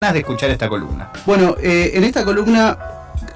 de 0.00 0.20
escuchar 0.20 0.48
esta 0.48 0.66
columna. 0.66 1.10
Bueno, 1.26 1.56
eh, 1.60 1.90
en 1.92 2.04
esta 2.04 2.24
columna 2.24 2.78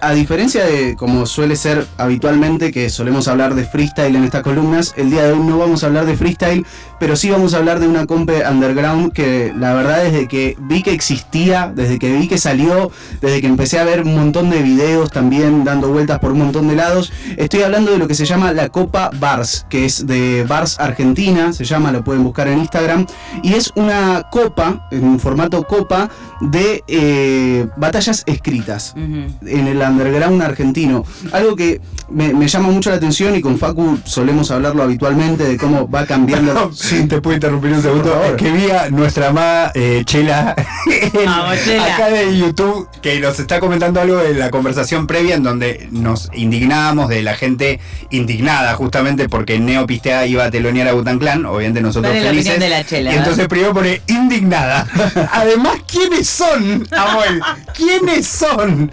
a 0.01 0.13
diferencia 0.13 0.65
de 0.65 0.97
como 0.97 1.27
suele 1.27 1.57
ser 1.57 1.87
habitualmente, 1.97 2.73
que 2.73 2.91
solemos 2.91 3.29
hablar 3.29 3.55
de 3.55 3.65
freestyle 3.65 4.17
en 4.17 4.25
estas 4.25 4.43
columnas, 4.43 4.95
el 4.97 5.11
día 5.11 5.25
de 5.25 5.33
hoy 5.33 5.41
no 5.41 5.59
vamos 5.59 5.83
a 5.83 5.87
hablar 5.87 6.07
de 6.07 6.17
freestyle, 6.17 6.67
pero 6.99 7.17
sí 7.17 7.31
vamos 7.31 7.55
a 7.55 7.59
hablar 7.59 7.81
de 7.81 7.89
una 7.89 8.07
compe 8.07 8.43
underground 8.49 9.13
que 9.13 9.53
la 9.57 9.75
verdad 9.75 10.05
desde 10.05 10.29
que 10.29 10.57
vi 10.61 10.83
que 10.83 10.93
existía, 10.93 11.73
desde 11.75 11.99
que 11.99 12.13
vi 12.13 12.29
que 12.29 12.39
salió, 12.39 12.91
desde 13.21 13.41
que 13.41 13.47
empecé 13.47 13.79
a 13.79 13.85
ver 13.85 14.03
un 14.03 14.15
montón 14.15 14.51
de 14.51 14.63
videos 14.63 15.11
también 15.11 15.65
dando 15.65 15.91
vueltas 15.91 16.19
por 16.19 16.33
un 16.33 16.39
montón 16.39 16.69
de 16.69 16.77
lados, 16.77 17.13
estoy 17.37 17.63
hablando 17.63 17.93
de 17.93 17.99
lo 17.99 18.09
que 18.09 18.15
se 18.15 18.25
llama 18.25 18.53
la 18.53 18.69
Copa 18.69 19.11
Bars, 19.19 19.67
que 19.69 19.85
es 19.85 20.07
de 20.07 20.45
Bars 20.45 20.79
Argentina, 20.79 21.53
se 21.53 21.65
llama, 21.65 21.93
lo 21.93 22.05
pueden 22.05 22.25
buscar 22.25 22.49
en 22.49 22.59
Instagram, 22.59 23.07
y 23.43 23.55
es 23.55 23.73
una 23.75 24.27
copa, 24.31 24.89
en 24.91 25.05
un 25.05 25.21
formato 25.21 25.63
copa, 25.65 26.09
de 26.41 26.83
eh, 26.89 27.67
batallas 27.77 28.23
escritas. 28.27 28.95
En 28.97 29.67
el 29.67 29.74
underground 29.83 30.43
argentino. 30.43 31.05
Algo 31.33 31.57
que 31.57 31.81
me, 32.09 32.47
llama 32.49 32.69
mucho 32.69 32.91
la 32.91 32.97
atención 32.97 33.35
y 33.35 33.41
con 33.41 33.59
Facu 33.59 33.99
solemos 34.05 34.51
hablarlo 34.51 34.83
habitualmente 34.83 35.45
de 35.45 35.57
cómo 35.57 35.89
va 35.89 36.07
cambiando. 36.07 36.73
sí, 36.75 37.07
te 37.07 37.21
puedo 37.21 37.35
interrumpir 37.35 37.73
un 37.73 37.83
segundo. 37.83 38.23
Es 38.25 38.33
que 38.35 38.51
vi 38.51 38.71
a 38.71 38.91
nuestra 38.91 39.29
amada 39.29 39.73
eh, 39.75 40.03
Chela, 40.07 40.51
acá 40.51 42.11
de 42.11 42.37
YouTube 42.37 42.89
que 43.01 43.19
nos 43.21 43.39
está 43.39 43.61
comentando 43.61 44.01
algo 44.01 44.17
de 44.17 44.35
la 44.35 44.51
conversación 44.51 45.07
previa 45.07 45.35
en 45.35 45.43
donde 45.43 45.89
nos 45.91 46.31
indignamos 46.35 47.09
de 47.09 47.23
la 47.23 47.35
gente 47.35 47.81
indignada 48.11 48.75
justamente 48.75 49.29
porque 49.29 49.59
Neo 49.59 49.87
Pistea 49.87 50.27
iba 50.27 50.45
a 50.45 50.51
telonear 50.51 50.89
a 50.89 50.93
Butan 50.93 51.19
Clan, 51.19 51.47
obviamente 51.47 51.81
nosotros 51.81 52.13
felices. 52.13 52.59
y 52.91 53.09
entonces 53.09 53.49
primero 53.49 53.73
pone 53.73 54.03
indignada. 54.07 54.87
Además, 55.33 55.77
¿quiénes 55.91 56.29
son, 56.29 56.87
Abuel? 56.91 57.41
¿Quiénes 57.75 58.27
son? 58.27 58.91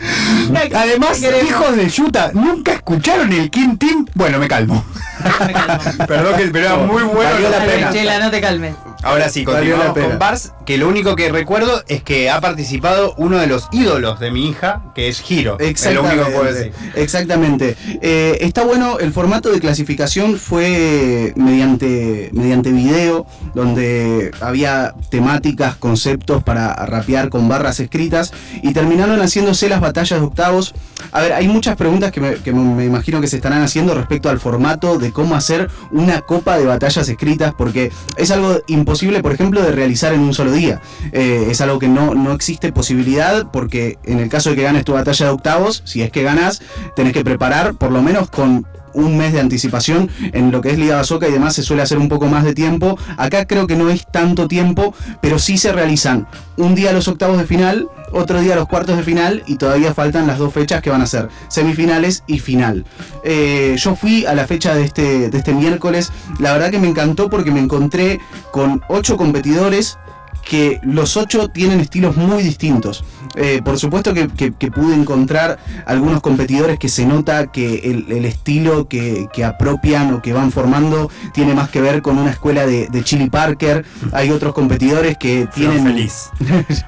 Además, 0.73 1.21
hijos 1.21 1.75
de 1.75 1.89
Yuta, 1.89 2.31
¿nunca 2.33 2.73
escucharon 2.73 3.31
el 3.33 3.49
King 3.49 3.77
Team? 3.77 4.05
Bueno, 4.13 4.39
me 4.39 4.47
calmo. 4.47 4.83
Perdón 6.07 6.37
que 6.37 6.47
pero 6.47 6.65
era 6.65 6.77
muy 6.77 7.03
bueno. 7.03 7.49
la 7.49 7.65
pena. 7.65 7.91
Chela, 7.91 8.19
no 8.19 8.31
te 8.31 8.41
calmes. 8.41 8.75
Ahora 9.03 9.29
sí, 9.29 9.43
continuamos 9.43 9.97
con 9.97 10.19
Bars, 10.19 10.53
que 10.65 10.77
lo 10.77 10.87
único 10.87 11.15
que 11.15 11.31
recuerdo 11.31 11.83
es 11.87 12.03
que 12.03 12.29
ha 12.29 12.39
participado 12.39 13.15
uno 13.17 13.37
de 13.37 13.47
los 13.47 13.67
ídolos 13.71 14.19
de 14.19 14.29
mi 14.29 14.47
hija, 14.47 14.83
que 14.93 15.07
es 15.07 15.21
Giro. 15.21 15.57
Exactamente. 15.59 15.89
Es 15.89 15.95
lo 15.95 16.03
único 16.03 16.25
que 16.25 16.31
puedo 16.37 16.53
decir. 16.53 16.73
Exactamente. 16.95 17.75
Eh, 18.01 18.37
está 18.41 18.63
bueno, 18.63 18.99
el 18.99 19.11
formato 19.11 19.51
de 19.51 19.59
clasificación 19.59 20.37
fue 20.37 21.33
mediante, 21.35 22.29
mediante 22.33 22.71
video, 22.71 23.25
donde 23.55 24.31
había 24.39 24.93
temáticas, 25.09 25.75
conceptos 25.77 26.43
para 26.43 26.73
rapear 26.85 27.29
con 27.29 27.49
barras 27.49 27.79
escritas, 27.79 28.33
y 28.61 28.71
terminaron 28.73 29.19
haciéndose 29.19 29.67
las 29.67 29.81
batallas 29.81 30.19
de 30.19 30.25
octavos. 30.25 30.75
A 31.11 31.21
ver, 31.21 31.33
hay 31.33 31.47
muchas 31.47 31.75
preguntas 31.75 32.11
que 32.11 32.21
me, 32.21 32.35
que 32.35 32.53
me 32.53 32.85
imagino 32.85 33.19
que 33.19 33.27
se 33.27 33.37
estarán 33.37 33.63
haciendo 33.63 33.95
respecto 33.95 34.29
al 34.29 34.39
formato 34.39 34.99
de 34.99 35.10
cómo 35.11 35.35
hacer 35.35 35.69
una 35.91 36.21
copa 36.21 36.57
de 36.57 36.65
batallas 36.65 37.09
escritas, 37.09 37.53
porque 37.57 37.91
es 38.17 38.29
algo 38.31 38.59
importante 38.67 38.91
posible, 38.91 39.21
por 39.21 39.31
ejemplo, 39.31 39.61
de 39.61 39.71
realizar 39.71 40.13
en 40.13 40.19
un 40.19 40.33
solo 40.33 40.51
día. 40.51 40.81
Eh, 41.13 41.47
es 41.49 41.61
algo 41.61 41.79
que 41.79 41.87
no, 41.87 42.13
no 42.13 42.33
existe 42.33 42.73
posibilidad 42.73 43.49
porque 43.49 43.97
en 44.03 44.19
el 44.19 44.27
caso 44.27 44.49
de 44.49 44.57
que 44.57 44.63
ganes 44.63 44.83
tu 44.83 44.91
batalla 44.91 45.27
de 45.27 45.31
octavos, 45.31 45.81
si 45.85 46.01
es 46.01 46.11
que 46.11 46.23
ganas, 46.23 46.61
tenés 46.93 47.13
que 47.13 47.23
preparar 47.23 47.75
por 47.75 47.91
lo 47.91 48.01
menos 48.01 48.29
con 48.29 48.67
un 48.93 49.17
mes 49.17 49.33
de 49.33 49.39
anticipación 49.39 50.09
en 50.33 50.51
lo 50.51 50.61
que 50.61 50.71
es 50.71 50.77
Liga 50.77 50.97
Basoca 50.97 51.27
y 51.27 51.31
demás 51.31 51.55
se 51.55 51.63
suele 51.63 51.81
hacer 51.81 51.97
un 51.97 52.09
poco 52.09 52.27
más 52.27 52.43
de 52.43 52.53
tiempo. 52.53 52.97
Acá 53.17 53.45
creo 53.45 53.67
que 53.67 53.75
no 53.75 53.89
es 53.89 54.05
tanto 54.11 54.47
tiempo, 54.47 54.93
pero 55.21 55.39
sí 55.39 55.57
se 55.57 55.71
realizan 55.71 56.27
un 56.57 56.75
día 56.75 56.91
los 56.91 57.07
octavos 57.07 57.37
de 57.37 57.45
final, 57.45 57.89
otro 58.11 58.39
día 58.41 58.55
los 58.55 58.67
cuartos 58.67 58.97
de 58.97 59.03
final 59.03 59.43
y 59.47 59.55
todavía 59.55 59.93
faltan 59.93 60.27
las 60.27 60.37
dos 60.37 60.53
fechas 60.53 60.81
que 60.81 60.89
van 60.89 61.01
a 61.01 61.05
ser 61.05 61.29
semifinales 61.47 62.23
y 62.27 62.39
final. 62.39 62.85
Eh, 63.23 63.75
yo 63.77 63.95
fui 63.95 64.25
a 64.25 64.33
la 64.33 64.45
fecha 64.45 64.75
de 64.75 64.83
este, 64.83 65.29
de 65.29 65.37
este 65.37 65.53
miércoles, 65.53 66.11
la 66.39 66.53
verdad 66.53 66.71
que 66.71 66.79
me 66.79 66.87
encantó 66.87 67.29
porque 67.29 67.51
me 67.51 67.59
encontré 67.59 68.19
con 68.51 68.81
ocho 68.89 69.17
competidores 69.17 69.97
que 70.43 70.79
los 70.83 71.17
ocho 71.17 71.49
tienen 71.49 71.79
estilos 71.79 72.17
muy 72.17 72.43
distintos. 72.43 73.03
Eh, 73.35 73.61
por 73.63 73.79
supuesto 73.79 74.13
que, 74.13 74.51
pude 74.71 74.95
encontrar 74.95 75.59
algunos 75.85 76.21
competidores 76.21 76.79
que 76.79 76.89
se 76.89 77.05
nota 77.05 77.47
que 77.47 77.79
el, 78.07 78.25
estilo 78.25 78.87
que, 78.87 79.27
apropian 79.45 80.13
o 80.13 80.21
que 80.21 80.33
van 80.33 80.51
formando 80.51 81.09
tiene 81.33 81.53
más 81.53 81.69
que 81.69 81.81
ver 81.81 82.01
con 82.01 82.17
una 82.17 82.31
escuela 82.31 82.65
de, 82.65 82.87
de 82.87 83.03
Chili 83.03 83.29
Parker. 83.29 83.85
Hay 84.11 84.31
otros 84.31 84.53
competidores 84.53 85.17
que 85.17 85.47
tienen... 85.53 85.83
feliz. 85.83 86.29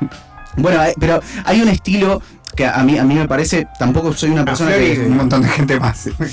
Bueno, 0.56 0.80
pero 1.00 1.20
hay 1.46 1.62
un 1.62 1.68
estilo 1.68 2.22
que 2.56 2.66
a 2.66 2.82
mí, 2.84 2.98
a 2.98 3.04
mí 3.04 3.16
me 3.16 3.28
parece, 3.28 3.68
tampoco 3.78 4.14
soy 4.14 4.32
una 4.32 4.46
persona 4.46 4.76
que... 4.76 5.00
Un 5.00 5.18
montón 5.18 5.42
de 5.42 5.48
gente 5.50 5.80
más. 5.80 6.10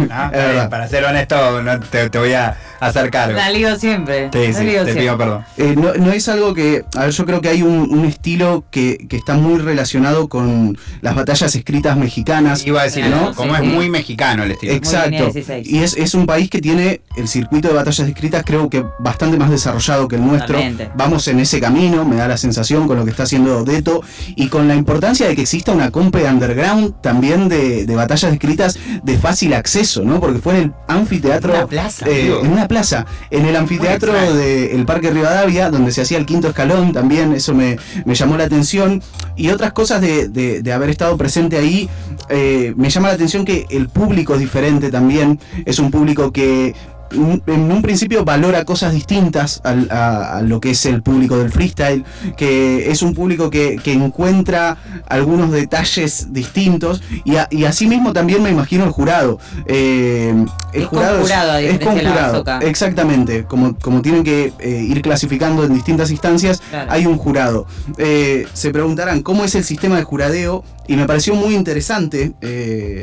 para 0.70 0.88
ser 0.88 1.04
honesto, 1.04 1.62
no 1.62 1.80
te, 1.80 2.18
voy 2.18 2.32
a 2.32 2.56
hacer 2.80 3.10
cargo. 3.10 3.36
La 3.36 3.50
ligo 3.50 3.74
siempre. 3.76 4.30
Sí, 4.32 4.52
sí, 4.52 4.66
te 4.84 4.94
pido 4.94 5.16
perdón. 5.16 5.44
Eh, 5.56 5.76
no, 5.76 6.12
es 6.12 6.28
algo 6.28 6.54
que... 6.54 6.84
A 6.96 7.04
ver, 7.04 7.10
yo 7.10 7.26
creo 7.26 7.40
que 7.40 7.48
hay 7.48 7.62
un, 7.62 8.04
estilo 8.04 8.64
que, 8.70 9.06
está 9.10 9.34
muy 9.34 9.58
relacionado 9.58 10.28
con 10.28 10.78
las 11.02 11.14
batallas 11.14 11.54
escritas 11.54 11.96
mexicanas. 11.96 12.66
Iba 12.66 12.80
a 12.80 12.84
decir, 12.84 13.06
¿no? 13.06 13.34
Como 13.34 13.54
es 13.54 13.62
muy 13.62 13.90
mexicano 13.90 14.44
el 14.44 14.52
estilo. 14.52 14.72
Exacto. 14.72 15.30
Y 15.62 15.78
es, 15.78 15.96
es 15.96 16.14
un 16.14 16.26
país 16.26 16.50
que 16.50 16.60
tiene 16.60 17.00
el 17.16 17.28
circuito 17.28 17.68
de 17.68 17.74
batallas 17.74 18.08
escritas 18.08 18.42
creo 18.44 18.68
que 18.68 18.84
bastante 18.98 19.38
más 19.38 19.50
desarrollado 19.50 20.08
que 20.08 20.16
el 20.16 20.24
nuestro. 20.24 20.58
Vamos 20.94 21.26
en 21.28 21.40
ese 21.40 21.60
camino, 21.60 22.04
me 22.04 22.16
da 22.16 22.28
la 22.28 22.36
sensación 22.36 22.86
con 22.86 22.96
lo 22.96 23.04
que 23.04 23.10
está 23.10 23.24
haciendo 23.24 23.64
Deto 23.64 24.02
y 24.36 24.48
con 24.48 24.68
la 24.68 24.74
importancia 24.80 25.28
de 25.28 25.36
que 25.36 25.42
exista 25.42 25.72
una 25.72 25.90
compa 25.90 26.18
underground 26.20 27.00
también 27.00 27.48
de, 27.48 27.86
batallas 27.94 28.32
escritas 28.32 28.78
de 29.02 29.18
fácil 29.18 29.54
acceso, 29.54 30.02
¿no? 30.02 30.20
Porque 30.20 30.40
fue 30.40 30.56
en 30.56 30.62
el 30.62 30.72
anfiteatro. 30.88 31.52
En 31.52 31.58
una 31.58 31.66
plaza. 31.68 32.06
Eh, 32.08 32.34
en 32.42 32.50
una 32.50 32.68
plaza. 32.68 33.06
En 33.30 33.46
el 33.46 33.56
anfiteatro 33.56 34.12
del 34.12 34.84
Parque 34.86 35.10
Rivadavia, 35.10 35.70
donde 35.70 35.92
se 35.92 36.02
hacía 36.02 36.18
el 36.18 36.26
quinto 36.26 36.48
escalón, 36.48 36.92
también 36.92 37.32
eso 37.32 37.54
me, 37.54 37.78
llamó 38.06 38.36
la 38.36 38.44
atención. 38.44 39.02
Y 39.36 39.50
otras 39.50 39.72
cosas 39.72 40.00
de, 40.00 40.72
haber 40.74 40.90
estado 40.90 41.16
presente 41.16 41.56
ahí, 41.56 41.88
eh, 42.28 42.74
me 42.76 42.90
llama 42.90 43.08
la 43.08 43.14
atención 43.14 43.44
que 43.44 43.66
el 43.70 43.88
público 43.88 44.34
es 44.34 44.40
diferente 44.40 44.90
también. 44.90 45.38
Es 45.64 45.78
un 45.78 45.90
público 45.90 46.32
que 46.32 46.74
en 47.12 47.72
un 47.72 47.82
principio 47.82 48.24
valora 48.24 48.64
cosas 48.64 48.92
distintas 48.92 49.60
a, 49.64 50.42
lo 50.42 50.60
que 50.60 50.70
es 50.70 50.86
el 50.86 51.02
público 51.02 51.36
del 51.38 51.50
freestyle, 51.50 52.04
que 52.36 52.90
es 52.90 53.02
un 53.02 53.14
público 53.14 53.50
que, 53.50 53.80
encuentra 53.90 54.78
algunos 55.08 55.50
detalles 55.50 56.32
distintos 56.32 57.02
y, 57.24 57.34
y 57.50 57.64
asimismo 57.64 58.12
también 58.12 58.42
me 58.42 58.50
imagino 58.50 58.84
el 58.84 58.90
jurado. 58.90 59.38
Eh, 59.66 60.34
el 60.72 60.84
jurado, 60.84 61.26
es, 61.58 61.78
conjurado, 61.80 62.44
exactamente, 62.60 63.44
como, 63.44 63.76
como 63.76 64.02
tienen 64.02 64.22
que 64.22 64.52
eh, 64.58 64.68
ir 64.88 65.02
clasificando 65.02 65.64
en 65.64 65.74
distintas 65.74 66.10
instancias, 66.10 66.62
hay 66.88 67.06
un 67.06 67.18
jurado. 67.18 67.66
Eh, 67.98 68.46
se 68.52 68.70
preguntarán 68.70 69.22
cómo 69.22 69.44
es 69.44 69.54
el 69.54 69.64
sistema 69.64 69.96
de 69.96 70.04
juradeo 70.04 70.64
y 70.86 70.96
me 70.96 71.06
pareció 71.06 71.34
muy 71.34 71.54
interesante 71.54 72.32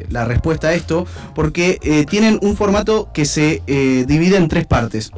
la 0.09 0.25
respuesta 0.25 0.69
a 0.69 0.73
esto 0.73 1.05
porque 1.33 2.05
tienen 2.09 2.37
un 2.41 2.57
formato 2.57 3.09
que 3.13 3.23
se 3.23 3.61
divide 4.05 4.37
en 4.37 4.47
tres 4.47 4.65
partes. 4.65 5.11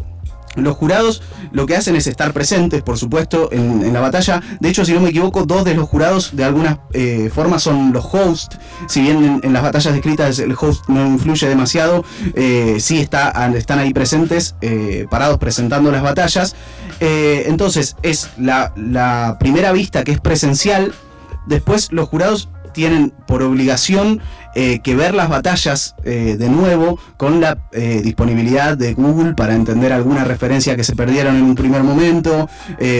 Los 0.56 0.76
jurados 0.78 1.22
lo 1.52 1.66
que 1.66 1.76
hacen 1.76 1.96
es 1.96 2.08
estar 2.08 2.34
presentes, 2.34 2.82
por 2.82 2.98
supuesto, 2.98 3.50
en, 3.52 3.94
la 3.94 4.00
batalla. 4.00 4.42
De 4.60 4.70
hecho, 4.70 4.84
si 4.84 4.94
no 4.94 5.00
me 5.00 5.10
equivoco, 5.10 5.46
dos 5.46 5.64
de 5.64 5.74
los 5.74 5.88
jurados 5.88 6.36
de 6.36 6.44
alguna 6.44 6.82
eh, 6.94 7.30
forma 7.34 7.60
son 7.60 7.94
los 7.94 8.06
hosts. 8.12 8.58
Si 8.88 9.02
bien 9.02 9.42
en, 9.44 9.54
las 9.54 9.62
batallas 9.62 9.94
descritas 9.94 10.40
el 10.40 10.56
host 10.60 10.88
no 10.88 11.06
influye 11.06 11.48
demasiado, 11.48 12.04
eh, 12.36 12.78
sí 12.80 13.00
está, 13.00 13.32
están 13.56 13.80
ahí 13.80 13.94
presentes, 13.94 14.56
eh, 14.62 15.06
parados 15.10 15.38
presentando 15.38 15.92
las 15.92 16.02
batallas. 16.02 16.56
entonces, 17.00 17.96
es 18.04 18.30
la 18.38 19.38
primera 19.40 19.72
vista 19.72 20.04
que 20.04 20.12
es 20.12 20.20
presencial. 20.20 20.94
Después 21.48 21.92
los 21.92 22.10
jurados 22.10 22.50
tienen 22.74 23.12
por 23.28 23.44
obligación 23.44 24.22
eh, 24.56 24.80
que 24.80 24.96
ver 24.96 25.14
las 25.14 25.30
batallas 25.30 25.96
eh, 26.04 26.36
de 26.40 26.50
nuevo 26.50 27.00
con 27.18 27.40
la 27.40 27.60
eh, 27.72 28.02
disponibilidad 28.04 28.76
de 28.76 28.96
Google 28.96 29.36
para 29.36 29.54
entender 29.54 29.94
alguna 29.94 30.24
referencia 30.24 30.76
que 30.76 30.84
se 30.84 30.96
perdieron 30.96 31.36
en 31.36 31.44
un 31.44 31.54
primer 31.54 31.84
momento 31.84 32.50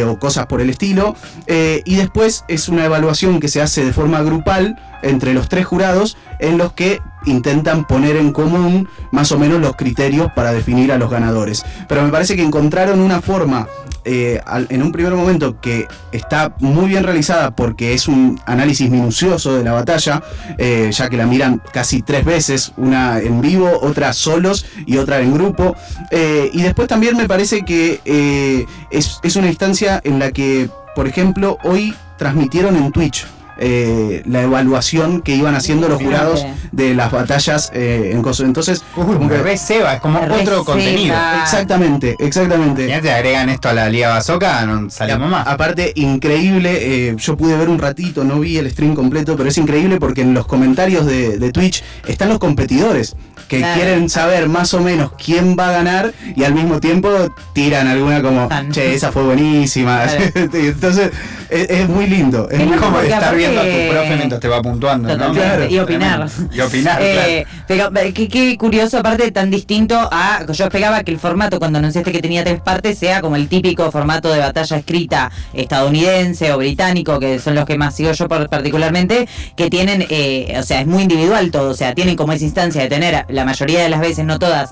o 0.08 0.20
cosas 0.20 0.46
por 0.46 0.62
el 0.62 0.70
estilo. 0.70 1.16
y 1.48 1.96
después 1.96 2.44
es 2.48 2.70
una 2.70 2.86
evaluación 2.86 3.40
que 3.40 3.48
se 3.48 3.62
hace 3.62 3.84
de 3.84 3.94
forma 3.94 4.22
grupal 4.22 4.80
entre 5.02 5.34
los 5.34 5.50
tres 5.50 5.66
jurados 5.66 6.18
en 6.40 6.58
los 6.58 6.74
que 6.74 7.00
intentan 7.26 7.86
poner 7.86 8.16
en 8.16 8.32
común 8.32 8.88
más 9.12 9.32
o 9.32 9.40
menos 9.40 9.60
los 9.60 9.76
criterios 9.76 10.32
para 10.36 10.54
definir 10.54 10.92
a 10.92 10.98
los 10.98 11.10
ganadores. 11.10 11.66
Pero 11.88 12.04
me 12.04 12.10
parece 12.10 12.36
que 12.36 12.44
encontraron 12.44 13.00
una 13.00 13.22
forma 13.22 13.68
eh, 14.06 14.42
en 14.70 14.82
un 14.82 14.92
primer 14.92 15.14
momento 15.14 15.60
que 15.60 15.88
está 16.12 16.56
muy 16.60 16.88
bien 16.88 17.04
realizada 17.04 17.52
porque 17.52 17.94
es 17.94 18.08
un 18.08 18.40
análisis 18.46 18.90
minucioso 18.90 19.56
de 19.56 19.64
la 19.64 19.74
batalla, 19.74 20.24
eh, 20.58 20.90
ya 20.92 21.10
que 21.10 21.18
la 21.18 21.26
miran 21.26 21.62
casi 21.74 22.02
tres 22.02 22.26
veces, 22.26 22.72
una 22.78 23.20
en 23.20 23.42
vivo, 23.42 23.70
otra 23.82 24.14
solos 24.14 24.66
y 24.86 24.98
otra 24.98 25.20
en 25.20 25.34
grupo. 25.34 25.76
Eh, 26.12 26.50
y 26.54 26.62
después 26.62 26.88
también 26.88 27.18
me 27.18 27.28
parece 27.28 27.64
que 27.64 28.66
es, 28.90 29.20
es 29.22 29.36
una 29.36 29.48
instancia 29.48 30.02
en 30.04 30.20
la 30.20 30.32
que 30.32 30.70
por 30.96 31.08
ejemplo, 31.08 31.58
hoy 31.64 31.96
transmitieron 32.18 32.76
en 32.76 32.92
Twitch 32.92 33.26
eh, 33.62 34.24
la 34.26 34.42
evaluación 34.42 35.22
que 35.22 35.36
iban 35.36 35.54
haciendo 35.54 35.90
los 35.90 36.02
jurados 36.02 36.46
de 36.72 36.94
las 36.94 37.12
batallas 37.12 37.72
eh, 37.74 38.12
en 38.14 38.22
cosas. 38.22 38.48
Entonces, 38.48 38.84
como 38.96 39.28
que 39.28 39.38
re 39.38 39.58
Seba, 39.58 39.96
es 39.96 40.02
como 40.02 40.20
otro 40.20 40.64
contenido. 40.64 41.16
Exactamente, 41.42 42.16
exactamente. 42.20 42.88
Ya 42.88 43.02
te 43.02 43.12
agregan 43.12 43.50
esto 43.50 43.70
a 43.70 43.74
la 43.74 43.90
Liga 43.90 44.10
Bazooka, 44.10 44.66
no 44.66 44.90
salimos 44.90 45.30
más. 45.30 45.48
Aparte, 45.48 45.92
increíble, 45.96 47.10
eh, 47.10 47.16
yo 47.18 47.36
pude 47.36 47.58
ver 47.58 47.70
un 47.70 47.80
ratito, 47.80 48.24
no 48.24 48.40
vi 48.40 48.58
el 48.58 48.72
stream 48.72 48.96
completo, 48.96 49.36
pero 49.36 49.50
es 49.50 49.58
increíble 49.58 50.00
porque 50.00 50.22
en 50.22 50.34
los 50.34 50.46
comentarios 50.46 51.06
de, 51.06 51.50
Twitch 51.50 51.84
están 52.08 52.30
los 52.30 52.38
competidores 52.38 53.16
que 53.48 53.62
quieren 53.74 54.10
saber 54.10 54.48
más 54.48 54.76
o 54.76 54.82
menos 54.82 55.14
quién 55.14 55.56
va 55.58 55.70
a 55.70 55.72
ganar 55.72 56.14
y 56.36 56.44
al 56.44 56.54
mismo 56.54 56.80
tiempo 56.80 57.10
tiran 57.54 57.88
alguna 57.88 58.22
como, 58.22 58.48
che, 58.70 58.94
esa 58.94 59.12
fue 59.12 59.24
buenísima. 59.24 60.04
Entonces, 60.36 61.10
es, 61.50 61.90
muy 61.90 62.06
lindo. 62.06 62.48
Es, 62.50 62.60
muy 62.66 62.78
como 62.78 63.00
estar 63.00 63.36
viendo 63.36 63.49
a 63.58 63.64
tu 63.64 63.92
profe 63.92 64.16
mientras 64.16 64.42
te 64.42 64.48
va 64.48 64.62
puntuando, 64.62 65.16
¿no? 65.16 65.34
y 65.70 65.80
opinar. 65.80 66.28
Y 66.52 66.60
opinar, 66.60 67.00
eh, 67.02 67.46
Pero 67.68 67.92
eh, 67.96 68.14
qué, 68.14 68.58
curioso, 68.58 69.00
aparte 69.00 69.32
tan 69.32 69.50
distinto 69.50 69.96
a. 70.12 70.46
Yo 70.52 70.66
esperaba 70.66 71.04
que 71.04 71.12
el 71.12 71.20
formato, 71.20 71.60
cuando 71.60 71.80
anunciaste 71.80 72.12
que 72.12 72.22
tenía 72.22 72.44
tres 72.44 72.62
partes, 72.62 72.98
sea 72.98 73.22
como 73.22 73.36
el 73.36 73.48
típico 73.48 73.92
formato 73.92 74.32
de 74.32 74.40
batalla 74.40 74.78
escrita 74.78 75.32
estadounidense 75.54 76.52
o 76.52 76.58
británico, 76.58 77.20
que 77.20 77.40
son 77.40 77.56
los 77.56 77.66
que 77.66 77.78
más 77.78 77.96
sigo 77.96 78.12
yo 78.12 78.28
particularmente, 78.28 79.28
que 79.56 79.70
tienen, 79.70 80.06
eh, 80.10 80.56
o 80.58 80.64
sea, 80.64 80.82
es 80.82 80.88
muy 80.88 81.04
individual 81.04 81.52
todo, 81.52 81.72
o 81.72 81.76
sea, 81.76 81.94
tienen 81.94 82.16
como 82.16 82.34
esa 82.34 82.46
instancia 82.46 82.82
de 82.82 82.90
tener 82.90 83.26
la 83.30 83.46
mayoría 83.46 83.82
de 83.82 83.90
las 83.90 84.02
veces, 84.02 84.26
no 84.26 84.40
todas, 84.40 84.72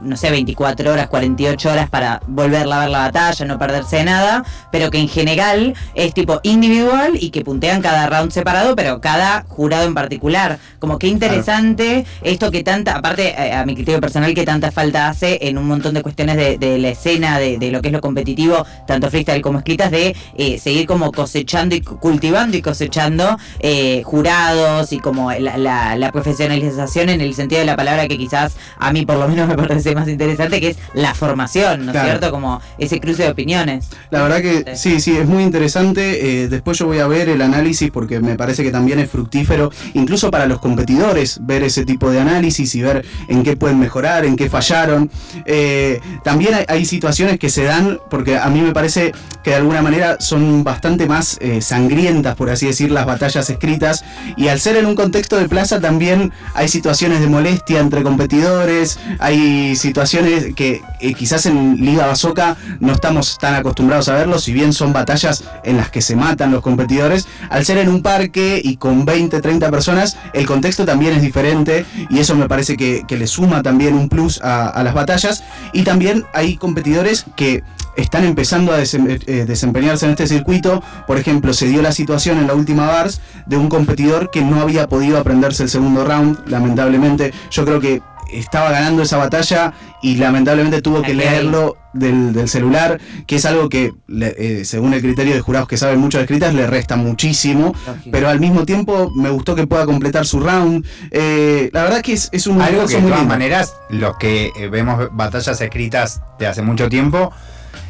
no 0.00 0.16
sé, 0.16 0.30
24 0.30 0.92
horas, 0.92 1.08
48 1.08 1.70
horas 1.70 1.90
para 1.90 2.20
volver 2.26 2.72
a 2.72 2.80
ver 2.80 2.90
la 2.90 2.98
batalla, 2.98 3.44
no 3.44 3.58
perderse 3.58 3.96
de 3.96 4.04
nada, 4.04 4.44
pero 4.70 4.90
que 4.90 4.98
en 4.98 5.08
general 5.08 5.74
es 5.94 6.14
tipo 6.14 6.40
individual 6.42 7.12
y 7.18 7.30
que 7.30 7.42
puntean 7.44 7.81
cada 7.82 8.08
round 8.08 8.32
separado, 8.32 8.74
pero 8.76 9.00
cada 9.00 9.44
jurado 9.48 9.84
en 9.84 9.94
particular. 9.94 10.58
Como 10.78 10.98
que 10.98 11.06
interesante 11.06 12.04
esto 12.22 12.50
que 12.50 12.62
tanta, 12.62 12.96
aparte 12.96 13.34
eh, 13.36 13.52
a 13.52 13.64
mi 13.64 13.74
criterio 13.74 14.00
personal, 14.00 14.34
que 14.34 14.44
tanta 14.44 14.70
falta 14.70 15.08
hace 15.08 15.38
en 15.42 15.58
un 15.58 15.66
montón 15.66 15.94
de 15.94 16.02
cuestiones 16.02 16.36
de, 16.36 16.78
la 16.78 16.88
escena, 16.88 17.38
de, 17.38 17.70
lo 17.70 17.82
que 17.82 17.88
es 17.88 17.92
lo 17.92 18.00
competitivo, 18.00 18.64
tanto 18.86 19.10
freestyle 19.10 19.42
como 19.42 19.58
escritas, 19.58 19.90
de 19.90 20.16
eh, 20.36 20.58
seguir 20.58 20.86
como 20.86 21.12
cosechando 21.12 21.74
y 21.74 21.80
cultivando 21.80 22.56
y 22.56 22.62
cosechando 22.62 23.38
eh, 23.60 24.02
jurados 24.04 24.92
y 24.92 24.98
como 24.98 25.32
la, 25.32 26.10
profesionalización 26.12 27.08
en 27.08 27.20
el 27.22 27.34
sentido 27.34 27.60
de 27.60 27.66
la 27.66 27.76
palabra 27.76 28.06
que 28.06 28.18
quizás 28.18 28.56
a 28.78 28.92
mí 28.92 29.06
por 29.06 29.16
lo 29.16 29.28
menos 29.28 29.48
me 29.48 29.56
parece 29.56 29.94
más 29.94 30.08
interesante, 30.08 30.60
que 30.60 30.68
es 30.68 30.78
la 30.94 31.14
formación, 31.14 31.86
¿no 31.86 31.92
es 31.92 32.00
cierto? 32.02 32.30
Como 32.30 32.60
ese 32.78 33.00
cruce 33.00 33.22
de 33.22 33.30
opiniones. 33.30 33.88
La 34.10 34.22
verdad 34.22 34.42
que 34.42 34.76
sí, 34.76 35.00
sí, 35.00 35.16
es 35.16 35.26
muy 35.26 35.42
interesante 35.42 36.42
eh, 36.42 36.48
después 36.48 36.78
yo 36.78 36.86
voy 36.86 36.98
a 36.98 37.06
ver 37.06 37.28
el 37.28 37.42
análisis 37.42 37.61
porque 37.92 38.20
me 38.20 38.36
parece 38.36 38.62
que 38.62 38.70
también 38.70 38.98
es 38.98 39.10
fructífero, 39.10 39.70
incluso 39.94 40.30
para 40.30 40.46
los 40.46 40.58
competidores, 40.58 41.38
ver 41.42 41.62
ese 41.62 41.84
tipo 41.84 42.10
de 42.10 42.20
análisis 42.20 42.74
y 42.74 42.82
ver 42.82 43.04
en 43.28 43.42
qué 43.42 43.56
pueden 43.56 43.78
mejorar, 43.78 44.24
en 44.24 44.36
qué 44.36 44.50
fallaron. 44.50 45.10
Eh, 45.46 46.00
también 46.24 46.54
hay, 46.66 46.84
situaciones 46.84 47.38
que 47.38 47.48
se 47.48 47.62
dan, 47.62 48.00
porque 48.10 48.36
a 48.36 48.48
mí 48.48 48.60
me 48.60 48.72
parece 48.72 49.12
que 49.44 49.50
de 49.50 49.56
alguna 49.56 49.82
manera 49.82 50.16
son 50.18 50.64
bastante 50.64 51.06
más 51.06 51.38
eh, 51.40 51.60
sangrientas, 51.60 52.34
por 52.34 52.50
así 52.50 52.66
decir, 52.66 52.90
las 52.90 53.06
batallas 53.06 53.48
escritas. 53.48 54.04
Y 54.36 54.48
al 54.48 54.58
ser 54.58 54.76
en 54.76 54.86
un 54.86 54.96
contexto 54.96 55.36
de 55.36 55.48
plaza 55.48 55.80
también 55.80 56.32
hay 56.54 56.66
situaciones 56.66 57.20
de 57.20 57.28
molestia 57.28 57.78
entre 57.78 58.02
competidores, 58.02 58.98
hay 59.20 59.76
situaciones 59.76 60.54
que 60.56 60.82
quizás 61.16 61.46
en 61.46 61.76
Liga 61.76 62.06
Basoca 62.06 62.56
no 62.80 62.92
estamos 62.92 63.38
tan 63.38 63.54
acostumbrados 63.54 64.08
a 64.08 64.14
verlo, 64.14 64.38
si 64.38 64.52
bien 64.52 64.72
son 64.72 64.92
batallas 64.92 65.44
en 65.62 65.76
las 65.76 65.90
que 65.90 66.02
se 66.02 66.16
matan 66.16 66.50
los 66.50 66.62
competidores, 66.62 67.28
al 67.52 67.66
ser 67.66 67.78
en 67.78 67.88
un 67.88 68.02
parque 68.02 68.60
y 68.64 68.76
con 68.76 69.04
20, 69.04 69.40
30 69.40 69.70
personas, 69.70 70.16
el 70.32 70.46
contexto 70.46 70.86
también 70.86 71.14
es 71.14 71.22
diferente 71.22 71.84
y 72.08 72.18
eso 72.18 72.34
me 72.34 72.48
parece 72.48 72.76
que, 72.76 73.04
le 73.12 73.26
suma 73.26 73.62
también 73.62 73.94
un 73.94 74.08
plus 74.08 74.40
a, 74.42 74.82
las 74.82 74.94
batallas. 74.94 75.44
Y 75.74 75.82
también 75.82 76.24
hay 76.32 76.56
competidores 76.56 77.26
que 77.36 77.62
están 77.94 78.24
empezando 78.24 78.72
a 78.72 78.80
eh, 78.80 79.44
desempeñarse 79.46 80.06
en 80.06 80.12
este 80.12 80.26
circuito. 80.26 80.82
Por 81.06 81.18
ejemplo, 81.18 81.52
se 81.52 81.66
dio 81.66 81.82
la 81.82 81.92
situación 81.92 82.38
en 82.38 82.46
la 82.46 82.54
última 82.54 82.86
Bars 82.86 83.20
de 83.44 83.58
un 83.58 83.68
competidor 83.68 84.30
que 84.30 84.40
no 84.40 84.62
había 84.62 84.88
podido 84.88 85.18
aprenderse 85.18 85.64
el 85.64 85.68
segundo 85.68 86.04
round, 86.06 86.38
lamentablemente. 86.48 87.34
Yo 87.50 87.66
creo 87.66 87.80
que 87.80 88.00
estaba 88.32 88.70
ganando 88.70 89.02
esa 89.02 89.16
batalla 89.16 89.72
y 90.02 90.16
lamentablemente 90.16 90.82
tuvo 90.82 91.02
que 91.02 91.14
leerlo 91.14 91.76
del, 91.92 92.48
celular, 92.48 93.00
que 93.26 93.36
es 93.36 93.44
algo 93.44 93.68
que, 93.68 93.92
eh, 94.20 94.62
según 94.64 94.94
el 94.94 95.00
criterio 95.00 95.34
de 95.34 95.40
jurados 95.40 95.68
que 95.68 95.76
saben 95.76 96.00
mucho 96.00 96.18
de 96.18 96.24
escritas, 96.24 96.54
le 96.54 96.66
resta 96.66 96.96
muchísimo, 96.96 97.74
pero 98.10 98.28
al 98.28 98.40
mismo 98.40 98.64
tiempo 98.64 99.10
me 99.14 99.30
gustó 99.30 99.54
que 99.54 99.66
pueda 99.66 99.86
completar 99.86 100.26
su 100.26 100.40
round. 100.40 100.84
Eh, 101.10 101.70
la 101.72 101.84
verdad 101.84 102.00
que 102.00 102.14
es, 102.14 102.28
es 102.32 102.46
un... 102.46 102.60
Algo 102.60 102.86
que 102.86 102.96
de 103.00 103.02
todas 103.02 103.26
maneras, 103.26 103.74
los 103.90 104.16
que 104.16 104.50
eh, 104.58 104.68
vemos 104.68 105.08
batallas 105.12 105.60
escritas 105.60 106.20
de 106.38 106.46
hace 106.46 106.62
mucho 106.62 106.88
tiempo, 106.88 107.32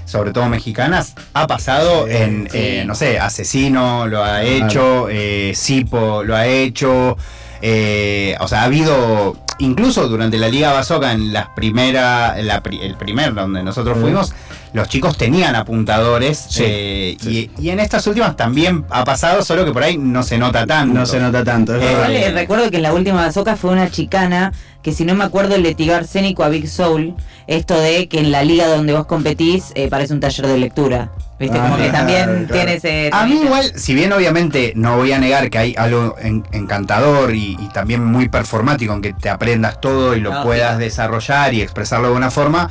sobre 0.05 0.33
todo 0.33 0.49
mexicanas, 0.49 1.15
ha 1.33 1.47
pasado 1.47 2.07
en, 2.09 2.49
no 2.87 2.95
sé, 2.95 3.19
Asesino 3.19 4.07
lo 4.07 4.23
ha 4.23 4.43
hecho, 4.43 5.09
Sipo 5.55 6.23
lo 6.25 6.37
ha 6.37 6.47
hecho, 6.47 7.17
o 7.17 8.49
sea, 8.49 8.61
ha 8.61 8.65
habido 8.65 9.42
incluso 9.59 10.09
durante 10.09 10.39
la 10.39 10.49
Liga 10.49 10.73
Basoca, 10.73 11.13
en 11.13 11.33
las 11.33 11.49
primera, 11.51 12.37
el 12.39 12.97
primer 12.97 13.35
donde 13.35 13.63
nosotros 13.63 13.99
fuimos, 13.99 14.35
los 14.73 14.89
chicos 14.89 15.17
tenían 15.19 15.55
apuntadores 15.55 16.49
eh, 16.59 17.17
y, 17.23 17.69
en 17.69 17.81
estas 17.81 18.07
últimas 18.07 18.37
también 18.37 18.85
ha 18.91 19.05
pasado, 19.05 19.43
solo 19.43 19.65
que 19.65 19.73
por 19.73 19.83
ahí 19.83 19.99
no 19.99 20.23
se 20.23 20.39
nota 20.39 20.67
tanto. 20.67 20.95
No 20.95 21.07
se 21.07 21.21
nota 21.21 21.45
tanto. 21.45 21.75
Eh, 21.75 22.33
recuerdo 22.33 22.71
que 22.71 22.79
en 22.79 22.83
la 22.83 22.95
última 22.95 23.23
Basoca 23.23 23.57
fue 23.57 23.71
una 23.71 23.91
chicana 23.91 24.53
que 24.83 24.93
si 24.93 25.05
no 25.05 25.15
me 25.15 25.25
acuerdo 25.25 25.57
le 25.59 25.75
tiró 25.75 25.95
arsénico 25.95 26.43
a 26.43 26.49
Big 26.49 26.69
Soul, 26.69 27.15
esto 27.47 27.79
de 27.79 28.09
que 28.09 28.19
en 28.19 28.33
la 28.33 28.43
liga 28.43 28.67
donde 28.67 28.93
vos 28.93 29.07
competís 29.07 29.73
eh, 29.75 29.89
parece 29.89 30.13
un 30.13 30.21
taller 30.21 30.47
de 30.47 30.59
lectura. 30.59 31.13
¿Viste? 31.39 31.59
Como 31.59 31.77
que 31.77 31.89
ah, 31.89 31.93
también 31.93 32.47
tiene 32.47 32.75
ese. 32.75 33.11
A 33.13 33.27
mí, 33.27 33.41
igual, 33.43 33.73
si 33.75 33.95
bien 33.95 34.13
obviamente 34.13 34.75
no 34.77 34.97
voy 34.97 35.11
a 35.11 35.19
negar 35.19 35.51
que 35.51 35.59
hay 35.59 35.75
algo 35.77 36.15
encantador 36.21 37.35
y, 37.35 37.57
también 37.75 38.05
muy 38.05 38.29
performático 38.29 38.93
en 38.93 39.03
que 39.03 39.13
te 39.13 39.29
aprendas 39.29 39.81
todo 39.81 40.15
y 40.15 40.21
lo 40.21 40.43
puedas 40.45 40.79
desarrollar 40.79 41.53
y 41.53 41.63
expresarlo 41.63 42.11
de 42.11 42.15
una 42.15 42.31
forma, 42.31 42.71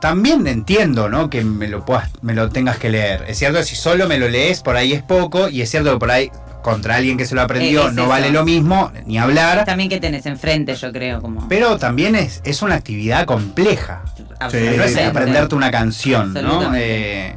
también 0.00 0.44
entiendo, 0.48 1.08
¿no? 1.08 1.30
Que 1.30 1.44
me 1.44 1.68
lo 1.68 1.84
puedas, 1.84 2.10
me 2.20 2.34
lo 2.34 2.48
tengas 2.48 2.78
que 2.78 2.90
leer. 2.90 3.26
Es 3.28 3.38
cierto 3.38 3.58
que 3.58 3.64
si 3.64 3.76
solo 3.76 4.08
me 4.08 4.18
lo 4.18 4.28
lees, 4.28 4.60
por 4.60 4.76
ahí 4.76 4.92
es 4.92 5.02
poco, 5.02 5.48
y 5.48 5.62
es 5.62 5.70
cierto 5.70 5.92
que 5.92 5.98
por 5.98 6.10
ahí 6.10 6.32
contra 6.62 6.96
alguien 6.96 7.16
que 7.16 7.26
se 7.26 7.34
lo 7.34 7.42
aprendió 7.42 7.90
no 7.90 8.06
vale 8.06 8.30
lo 8.30 8.44
mismo, 8.44 8.92
ni 9.06 9.18
hablar. 9.18 9.64
También 9.64 9.88
que 9.88 10.00
tenés 10.00 10.26
enfrente, 10.26 10.74
yo 10.74 10.92
creo. 10.92 11.20
como 11.20 11.48
Pero 11.48 11.78
también 11.78 12.14
es, 12.14 12.40
es 12.44 12.62
una 12.62 12.76
actividad 12.76 13.26
compleja. 13.26 14.02
no 14.40 14.48
es 14.48 14.96
aprenderte 14.96 15.54
una 15.54 15.70
canción, 15.70 16.32
¿no? 16.32 16.74
Eh, 16.74 17.34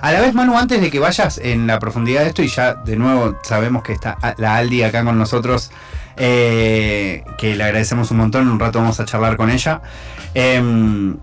a 0.00 0.12
la 0.12 0.20
vez, 0.20 0.34
Manu, 0.34 0.56
antes 0.56 0.80
de 0.80 0.90
que 0.90 0.98
vayas 0.98 1.38
en 1.38 1.66
la 1.66 1.78
profundidad 1.78 2.22
de 2.22 2.28
esto, 2.28 2.42
y 2.42 2.48
ya 2.48 2.74
de 2.74 2.96
nuevo 2.96 3.38
sabemos 3.42 3.82
que 3.82 3.92
está 3.92 4.18
la 4.36 4.56
Aldi 4.56 4.82
acá 4.82 5.02
con 5.04 5.18
nosotros, 5.18 5.70
eh, 6.16 7.24
que 7.38 7.56
le 7.56 7.64
agradecemos 7.64 8.10
un 8.10 8.18
montón, 8.18 8.48
un 8.48 8.60
rato 8.60 8.78
vamos 8.78 9.00
a 9.00 9.04
charlar 9.04 9.36
con 9.36 9.50
ella. 9.50 9.80
Em, 10.34 11.16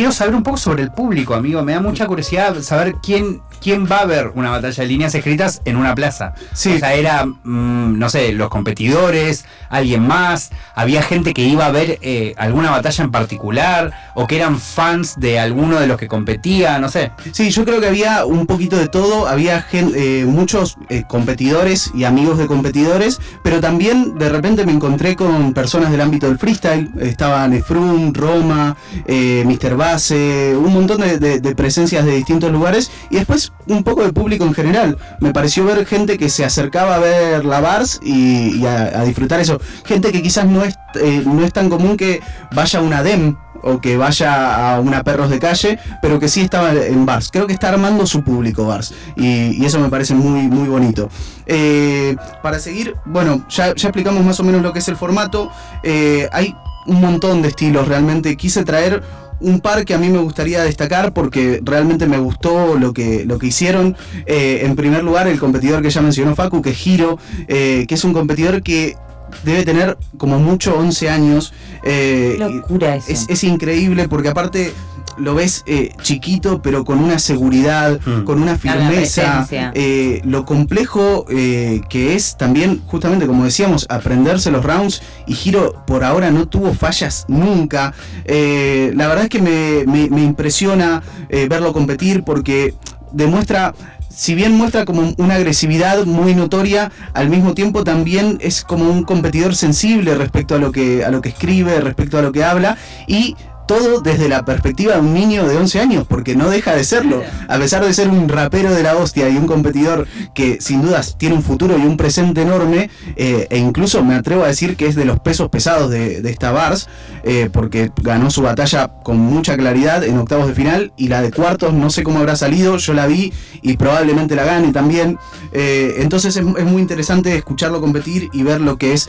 quiero 0.00 0.12
saber 0.12 0.34
un 0.34 0.42
poco 0.42 0.56
sobre 0.56 0.82
el 0.82 0.90
público, 0.92 1.34
amigo. 1.34 1.62
Me 1.62 1.74
da 1.74 1.80
mucha 1.80 2.06
curiosidad 2.06 2.62
saber 2.62 2.94
quién 3.02 3.42
¿quién 3.60 3.86
va 3.86 3.98
a 3.98 4.06
ver 4.06 4.32
una 4.34 4.50
batalla 4.50 4.82
de 4.82 4.88
líneas 4.88 5.14
escritas 5.14 5.60
en 5.64 5.76
una 5.76 5.94
plaza? 5.94 6.34
Sí. 6.52 6.74
O 6.74 6.78
sea, 6.78 6.94
era, 6.94 7.26
mm, 7.26 7.98
no 7.98 8.08
sé, 8.08 8.32
los 8.32 8.48
competidores, 8.48 9.44
alguien 9.68 10.06
más, 10.06 10.50
había 10.74 11.02
gente 11.02 11.34
que 11.34 11.42
iba 11.42 11.66
a 11.66 11.70
ver 11.70 11.98
eh, 12.02 12.34
alguna 12.38 12.70
batalla 12.70 13.04
en 13.04 13.10
particular, 13.10 13.92
o 14.14 14.26
que 14.26 14.36
eran 14.36 14.58
fans 14.58 15.18
de 15.18 15.38
alguno 15.38 15.78
de 15.78 15.86
los 15.86 15.98
que 15.98 16.08
competía, 16.08 16.78
no 16.78 16.88
sé. 16.88 17.12
Sí, 17.32 17.50
yo 17.50 17.64
creo 17.64 17.80
que 17.80 17.86
había 17.86 18.24
un 18.24 18.46
poquito 18.46 18.76
de 18.76 18.88
todo, 18.88 19.28
había 19.28 19.66
eh, 19.72 20.24
muchos 20.26 20.76
eh, 20.88 21.04
competidores 21.06 21.90
y 21.94 22.04
amigos 22.04 22.38
de 22.38 22.46
competidores, 22.46 23.20
pero 23.42 23.60
también 23.60 24.18
de 24.18 24.28
repente 24.28 24.64
me 24.64 24.72
encontré 24.72 25.16
con 25.16 25.52
personas 25.52 25.90
del 25.90 26.00
ámbito 26.00 26.26
del 26.26 26.38
freestyle, 26.38 26.90
estaban 27.00 27.52
Efrum, 27.52 28.12
Roma, 28.12 28.76
Mr. 29.06 29.76
Base, 29.92 30.54
un 30.56 30.72
montón 30.72 31.00
de 31.00 31.54
presencias 31.56 32.04
de 32.04 32.12
distintos 32.12 32.52
lugares, 32.52 32.90
y 33.10 33.16
después 33.16 33.52
un 33.66 33.84
poco 33.84 34.02
de 34.02 34.12
público 34.12 34.44
en 34.44 34.54
general. 34.54 34.98
Me 35.20 35.32
pareció 35.32 35.64
ver 35.64 35.86
gente 35.86 36.18
que 36.18 36.28
se 36.28 36.44
acercaba 36.44 36.96
a 36.96 36.98
ver 36.98 37.44
la 37.44 37.60
bars 37.60 38.00
y, 38.02 38.64
a, 38.66 39.02
disfrutar 39.04 39.40
eso. 39.40 39.60
Gente 39.84 40.12
que 40.12 40.22
quizás 40.22 40.46
no 40.46 40.64
es, 40.64 40.74
eh, 41.00 41.22
no 41.24 41.44
es 41.44 41.52
tan 41.52 41.68
común 41.68 41.96
que 41.96 42.20
vaya 42.52 42.78
a 42.78 42.82
una 42.82 43.02
DEM 43.02 43.36
o 43.62 43.80
que 43.80 43.96
vaya 43.96 44.74
a 44.74 44.80
una 44.80 45.02
perros 45.02 45.28
de 45.28 45.38
calle, 45.38 45.78
pero 46.00 46.18
que 46.18 46.28
sí 46.28 46.40
estaba 46.40 46.72
en 46.72 47.04
bars. 47.04 47.30
Creo 47.30 47.46
que 47.46 47.52
está 47.52 47.68
armando 47.68 48.06
su 48.06 48.22
público 48.22 48.66
bars 48.66 48.94
y, 49.16 49.64
eso 49.64 49.78
me 49.78 49.88
parece 49.88 50.14
muy, 50.14 50.48
muy 50.48 50.68
bonito. 50.68 51.10
Eh, 51.46 52.16
para 52.42 52.58
seguir, 52.58 52.96
bueno, 53.04 53.44
ya, 53.48 53.68
explicamos 53.68 54.24
más 54.24 54.40
o 54.40 54.44
menos 54.44 54.62
lo 54.62 54.72
que 54.72 54.78
es 54.78 54.88
el 54.88 54.96
formato. 54.96 55.50
Eh, 55.82 56.28
hay 56.32 56.54
un 56.86 57.00
montón 57.00 57.42
de 57.42 57.48
estilos 57.48 57.86
realmente. 57.86 58.36
Quise 58.36 58.64
traer 58.64 59.02
un 59.40 59.60
par 59.60 59.84
que 59.84 59.94
a 59.94 59.98
mí 59.98 60.08
me 60.08 60.18
gustaría 60.18 60.62
destacar 60.62 61.12
porque 61.12 61.60
realmente 61.62 62.06
me 62.06 62.18
gustó 62.18 62.76
lo 62.78 62.92
que, 62.92 63.24
lo 63.24 63.38
que 63.38 63.48
hicieron. 63.48 63.96
Eh, 64.26 64.60
en 64.64 64.76
primer 64.76 65.02
lugar, 65.02 65.26
el 65.28 65.38
competidor 65.38 65.82
que 65.82 65.90
ya 65.90 66.02
mencionó 66.02 66.34
Facu, 66.34 66.62
que 66.62 66.70
es 66.70 66.76
Giro, 66.76 67.18
eh, 67.48 67.86
que 67.88 67.94
es 67.94 68.04
un 68.04 68.12
competidor 68.12 68.62
que 68.62 68.96
debe 69.44 69.64
tener 69.64 69.96
como 70.18 70.38
mucho 70.38 70.76
11 70.76 71.08
años. 71.08 71.52
Eh, 71.84 72.36
Locura 72.38 72.96
eso. 72.96 73.10
Es, 73.10 73.26
es, 73.28 73.44
increíble 73.44 74.08
porque 74.08 74.28
aparte 74.28 74.72
lo 75.20 75.34
ves 75.34 75.62
eh, 75.66 75.92
chiquito, 76.02 76.62
pero 76.62 76.84
con 76.84 76.98
una 76.98 77.18
seguridad, 77.18 78.00
mm. 78.04 78.24
con 78.24 78.42
una 78.42 78.56
firmeza. 78.56 79.46
Eh, 79.74 80.20
lo 80.24 80.44
complejo 80.44 81.26
eh, 81.30 81.80
que 81.88 82.14
es 82.14 82.36
también, 82.36 82.82
justamente 82.86 83.26
como 83.26 83.44
decíamos, 83.44 83.86
aprenderse 83.88 84.50
los 84.50 84.64
rounds. 84.64 85.02
Y 85.26 85.34
Giro 85.34 85.84
por 85.86 86.04
ahora 86.04 86.30
no 86.30 86.48
tuvo 86.48 86.74
fallas 86.74 87.24
nunca. 87.28 87.94
la 88.26 89.08
verdad 89.08 89.24
es 89.24 89.28
que 89.28 89.42
me, 89.42 90.08
me 90.08 90.22
impresiona 90.22 91.02
verlo 91.28 91.72
competir 91.72 92.24
porque 92.24 92.74
demuestra 93.12 93.74
si 94.10 94.34
bien 94.34 94.54
muestra 94.54 94.84
como 94.84 95.14
una 95.18 95.36
agresividad 95.36 96.04
muy 96.04 96.34
notoria, 96.34 96.90
al 97.14 97.30
mismo 97.30 97.54
tiempo 97.54 97.84
también 97.84 98.38
es 98.40 98.64
como 98.64 98.90
un 98.90 99.04
competidor 99.04 99.54
sensible 99.54 100.14
respecto 100.14 100.56
a 100.56 100.58
lo 100.58 100.72
que, 100.72 101.04
a 101.04 101.10
lo 101.10 101.22
que 101.22 101.30
escribe, 101.30 101.80
respecto 101.80 102.18
a 102.18 102.22
lo 102.22 102.32
que 102.32 102.44
habla, 102.44 102.76
y 103.06 103.36
todo 103.70 104.00
desde 104.00 104.28
la 104.28 104.44
perspectiva 104.44 104.94
de 104.94 105.00
un 105.00 105.14
niño 105.14 105.46
de 105.46 105.56
11 105.56 105.78
años, 105.78 106.04
porque 106.08 106.34
no 106.34 106.50
deja 106.50 106.74
de 106.74 106.82
serlo. 106.82 107.22
A 107.46 107.56
pesar 107.56 107.84
de 107.84 107.94
ser 107.94 108.08
un 108.08 108.28
rapero 108.28 108.74
de 108.74 108.82
la 108.82 108.96
hostia 108.96 109.28
y 109.28 109.36
un 109.36 109.46
competidor 109.46 110.08
que 110.34 110.60
sin 110.60 110.82
dudas 110.82 111.14
tiene 111.18 111.36
un 111.36 111.42
futuro 111.44 111.78
y 111.78 111.82
un 111.82 111.96
presente 111.96 112.42
enorme, 112.42 112.90
eh, 113.14 113.46
e 113.48 113.58
incluso 113.58 114.02
me 114.02 114.16
atrevo 114.16 114.42
a 114.42 114.48
decir 114.48 114.74
que 114.74 114.88
es 114.88 114.96
de 114.96 115.04
los 115.04 115.20
pesos 115.20 115.50
pesados 115.50 115.88
de, 115.88 116.20
esta 116.28 116.50
Bars, 116.50 116.88
eh, 117.22 117.48
porque 117.52 117.92
ganó 118.02 118.32
su 118.32 118.42
batalla 118.42 118.88
con 119.04 119.18
mucha 119.18 119.56
claridad 119.56 120.02
en 120.02 120.18
octavos 120.18 120.48
de 120.48 120.54
final 120.54 120.92
y 120.96 121.06
la 121.06 121.22
de 121.22 121.30
cuartos 121.30 121.72
no 121.72 121.90
sé 121.90 122.02
cómo 122.02 122.18
habrá 122.18 122.34
salido, 122.34 122.76
yo 122.76 122.92
la 122.92 123.06
vi 123.06 123.32
y 123.62 123.76
probablemente 123.76 124.34
la 124.34 124.46
gane 124.46 124.72
también. 124.72 125.16
Eh, 125.52 125.94
entonces 125.98 126.36
es, 126.36 126.42
muy 126.42 126.82
interesante 126.82 127.36
escucharlo 127.36 127.80
competir 127.80 128.30
y 128.32 128.42
ver 128.42 128.60
lo 128.60 128.78
que 128.78 128.94
es 128.94 129.08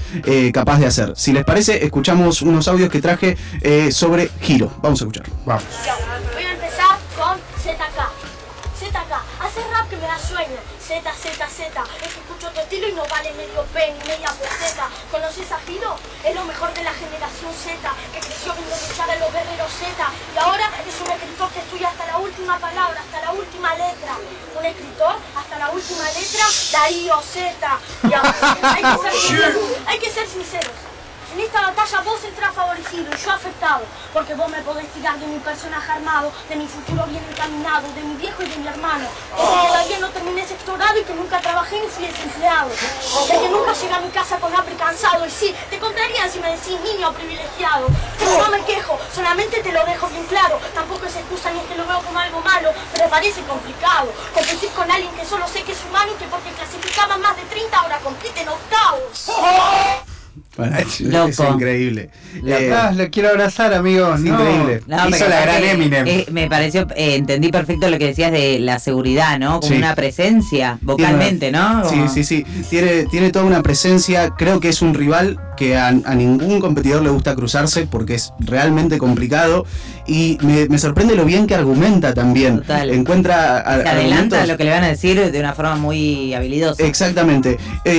capaz 0.54 0.78
de 0.78 0.86
hacer. 0.86 1.14
Si 1.16 1.34
les 1.34 1.46
parece, 1.46 1.84
escuchamos 1.84 2.44
unos 2.44 2.68
audios 2.68 2.92
que 2.92 3.02
traje 3.02 3.38
sobre 3.90 4.30
Vamos 4.60 5.00
a 5.00 5.06
escuchar. 5.06 5.26
Vamos. 5.46 5.64
Voy 6.34 6.44
a 6.44 6.52
empezar 6.52 6.98
con 7.16 7.38
ZK. 7.64 8.00
ZK, 8.76 9.14
hace 9.40 9.62
rap 9.72 9.88
que 9.90 9.96
me 9.96 10.08
da 10.08 10.20
sueño. 10.20 10.60
Z, 10.82 11.00
Z, 11.00 11.48
Z. 11.48 11.84
Es 12.04 12.14
que 12.14 12.20
escucho 12.20 12.50
tu 12.52 12.60
estilo 12.60 12.90
y 12.90 12.94
no 12.94 13.04
vale 13.08 13.32
medio 13.34 13.64
P 13.72 13.94
ni 13.94 14.00
media 14.10 14.28
peseta. 14.28 14.90
¿Conoces 15.10 15.50
a 15.54 15.60
Giro? 15.60 15.96
Es 16.26 16.36
lo 16.36 16.44
mejor 16.44 16.74
de 16.74 16.84
la 16.84 16.92
generación 16.92 17.54
Z, 17.54 17.80
que 18.12 18.20
creció 18.20 18.52
viendo 18.54 18.76
luchar 18.76 19.10
a 19.10 19.16
los 19.16 19.32
guerreros 19.32 19.72
Z. 19.72 19.88
Y 20.36 20.38
ahora 20.38 20.68
es 20.86 21.00
un 21.00 21.12
escritor 21.12 21.50
que 21.52 21.60
estudia 21.60 21.88
hasta 21.88 22.08
la 22.08 22.18
última 22.18 22.60
palabra, 22.60 23.00
hasta 23.00 23.22
la 23.22 23.32
última 23.32 23.72
letra. 23.76 24.18
Un 24.60 24.66
escritor 24.66 25.16
hasta 25.34 25.60
la 25.60 25.70
última 25.70 26.04
letra, 26.12 26.46
Darío 26.74 27.22
Z. 27.22 27.80
Y 28.04 28.14
ahora, 28.14 28.36
hay 28.76 28.84
que 28.84 28.98
ser 29.00 29.14
sinceros. 29.14 29.64
Hay 29.86 30.00
que 30.00 30.10
ser 30.10 30.28
sinceros. 30.28 30.91
En 31.34 31.40
esta 31.40 31.62
batalla 31.62 32.02
vos 32.02 32.22
entrás 32.26 32.54
favorecido 32.54 33.06
y 33.10 33.18
yo 33.18 33.32
afectado, 33.32 33.86
porque 34.12 34.34
vos 34.36 34.50
me 34.50 34.62
podés 34.64 34.86
tirar 34.92 35.18
de 35.18 35.26
mi 35.28 35.40
personaje 35.40 35.90
armado, 35.94 36.30
de 36.50 36.56
mi 36.58 36.68
futuro 36.68 37.06
bien 37.06 37.24
encaminado, 37.24 37.88
de 37.94 38.02
mi 38.02 38.16
viejo 38.16 38.44
y 38.44 38.48
de 38.48 38.58
mi 38.58 38.68
hermano, 38.68 39.08
que 39.38 39.68
todavía 39.68 40.00
no 40.00 40.10
terminé 40.10 40.46
sectorado 40.46 41.00
y 41.00 41.04
que 41.06 41.14
nunca 41.14 41.40
trabajé 41.40 41.80
ni 41.80 41.88
fui 41.88 42.06
desempleado, 42.06 42.70
de 42.70 43.40
que 43.40 43.50
nunca 43.50 43.72
llegué 43.72 43.94
a 43.94 44.02
mi 44.02 44.10
casa 44.10 44.38
con 44.40 44.54
hambre 44.54 44.76
cansado, 44.76 45.26
y 45.26 45.32
sí, 45.32 45.56
te 45.70 45.80
contarían 45.80 46.30
si 46.30 46.40
me 46.42 46.52
decís 46.52 46.78
niño 46.82 47.14
privilegiado, 47.14 47.88
pero 48.20 48.38
no 48.38 48.50
me 48.50 48.66
quejo, 48.66 49.00
solamente 49.16 49.64
te 49.64 49.72
lo 49.72 49.86
dejo 49.86 50.08
bien 50.10 50.26
claro, 50.26 50.60
tampoco 50.74 51.06
es 51.06 51.16
excusa 51.16 51.50
ni 51.52 51.60
es 51.60 51.66
que 51.66 51.76
lo 51.76 51.88
veo 51.88 52.02
como 52.02 52.20
algo 52.20 52.42
malo, 52.42 52.74
pero 52.92 53.08
parece 53.10 53.42
complicado, 53.44 54.12
competir 54.34 54.70
con 54.72 54.92
alguien 54.92 55.16
que 55.16 55.26
solo 55.26 55.48
sé 55.48 55.64
que 55.64 55.72
es 55.72 55.80
humano 55.88 56.12
y 56.12 56.16
que 56.16 56.26
porque 56.26 56.52
clasificaba 56.52 57.18
más 57.18 57.38
de 57.38 57.44
30 57.44 57.78
ahora 57.78 58.00
compite 58.00 58.42
en 58.42 58.50
octavos. 58.50 59.32
Es, 60.66 61.40
increíble. 61.40 62.10
Eh, 62.46 62.74
le 62.96 63.10
quiero 63.10 63.30
abrazar, 63.30 63.74
amigo. 63.74 64.14
Es 64.16 64.22
increíble. 64.22 64.82
Hizo 65.10 65.28
la 65.28 65.42
gran 65.42 65.64
Eminem. 65.64 66.08
Eh, 66.08 66.26
me 66.32 66.50
pareció, 66.50 66.88
eh, 66.96 67.16
entendí 67.16 67.50
perfecto 67.50 67.90
lo 67.90 67.98
que 67.98 68.08
decías 68.08 68.32
de 68.32 68.60
la 68.60 68.80
seguridad, 68.80 69.40
¿no? 69.40 69.60
Como 69.60 69.76
una 69.76 69.96
presencia 69.96 70.78
vocalmente, 70.82 71.52
¿no? 71.52 71.88
Sí, 71.90 71.98
sí, 72.14 72.24
sí. 72.24 72.46
Tiene, 72.70 73.06
tiene 73.06 73.32
toda 73.32 73.46
una 73.46 73.62
presencia. 73.62 74.32
Creo 74.32 74.60
que 74.60 74.70
es 74.70 74.82
un 74.82 74.94
rival 74.94 75.40
que 75.58 75.78
a, 75.78 75.92
ningún 75.92 76.60
competidor 76.60 77.04
le 77.04 77.10
gusta 77.10 77.36
cruzarse 77.36 77.86
porque 77.86 78.16
es 78.16 78.34
realmente 78.40 78.98
complicado. 78.98 79.66
Y 80.08 80.38
me, 80.42 80.78
sorprende 80.80 81.16
lo 81.16 81.26
bien 81.26 81.48
que 81.48 81.56
argumenta 81.56 82.14
también. 82.14 82.58
Total. 82.58 82.90
Encuentra. 82.90 83.64
Se 83.84 83.90
adelanta 83.90 84.46
lo 84.46 84.58
que 84.58 84.64
le 84.64 84.72
van 84.72 84.84
a 84.84 84.88
decir 84.88 85.32
de 85.32 85.40
una 85.40 85.54
forma 85.54 85.76
muy 85.76 86.34
habilidosa. 86.34 86.84
Exactamente. 86.84 87.58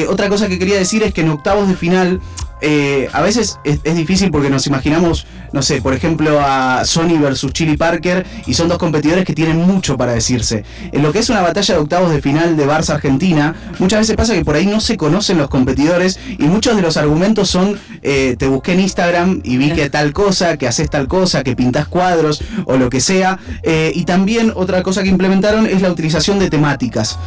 otra 0.08 0.28
cosa 0.28 0.48
que 0.48 0.58
quería 0.58 0.78
decir 0.78 1.02
es 1.02 1.12
que 1.12 1.20
en 1.20 1.30
octavos 1.30 1.68
de 1.68 1.76
final 1.76 2.20
eh, 2.64 3.08
a 3.12 3.20
veces 3.20 3.58
es, 3.64 3.82
difícil 3.82 4.30
porque 4.30 4.48
nos 4.48 4.68
imaginamos, 4.68 5.26
no 5.52 5.62
sé, 5.62 5.82
por 5.82 5.94
ejemplo, 5.94 6.40
a 6.40 6.84
Sony 6.84 7.18
versus 7.20 7.52
Chili 7.52 7.76
Parker 7.76 8.24
y 8.46 8.54
son 8.54 8.68
dos 8.68 8.78
competidores 8.78 9.24
que 9.24 9.34
tienen 9.34 9.56
mucho 9.58 9.96
para 9.96 10.12
decirse. 10.12 10.64
En 10.92 11.02
lo 11.02 11.12
que 11.12 11.18
es 11.18 11.28
una 11.28 11.40
batalla 11.40 11.74
de 11.74 11.80
octavos 11.80 12.12
de 12.12 12.22
final 12.22 12.56
de 12.56 12.66
Barça 12.66 12.90
Argentina, 12.94 13.56
muchas 13.80 14.00
veces 14.00 14.14
pasa 14.14 14.34
que 14.34 14.44
por 14.44 14.54
ahí 14.54 14.66
no 14.66 14.80
se 14.80 14.96
conocen 14.96 15.38
los 15.38 15.48
competidores 15.48 16.20
y 16.38 16.44
muchos 16.44 16.76
de 16.76 16.82
los 16.82 16.96
argumentos 16.96 17.50
son, 17.50 17.80
eh, 18.02 18.36
te 18.38 18.46
busqué 18.46 18.74
en 18.74 18.80
Instagram 18.80 19.40
y 19.42 19.56
vi 19.56 19.72
que 19.72 19.90
tal 19.90 20.12
cosa, 20.12 20.56
que 20.56 20.68
haces 20.68 20.88
tal 20.88 21.08
cosa, 21.08 21.42
que 21.42 21.56
pintas 21.56 21.88
cuadros 21.88 22.44
o 22.64 22.76
lo 22.76 22.88
que 22.90 23.00
sea. 23.00 23.40
Eh, 23.64 23.90
y 23.92 24.04
también 24.04 24.52
otra 24.54 24.84
cosa 24.84 25.02
que 25.02 25.08
implementaron 25.08 25.66
es 25.66 25.82
la 25.82 25.90
utilización 25.90 26.38
de 26.38 26.48
temáticas, 26.48 27.18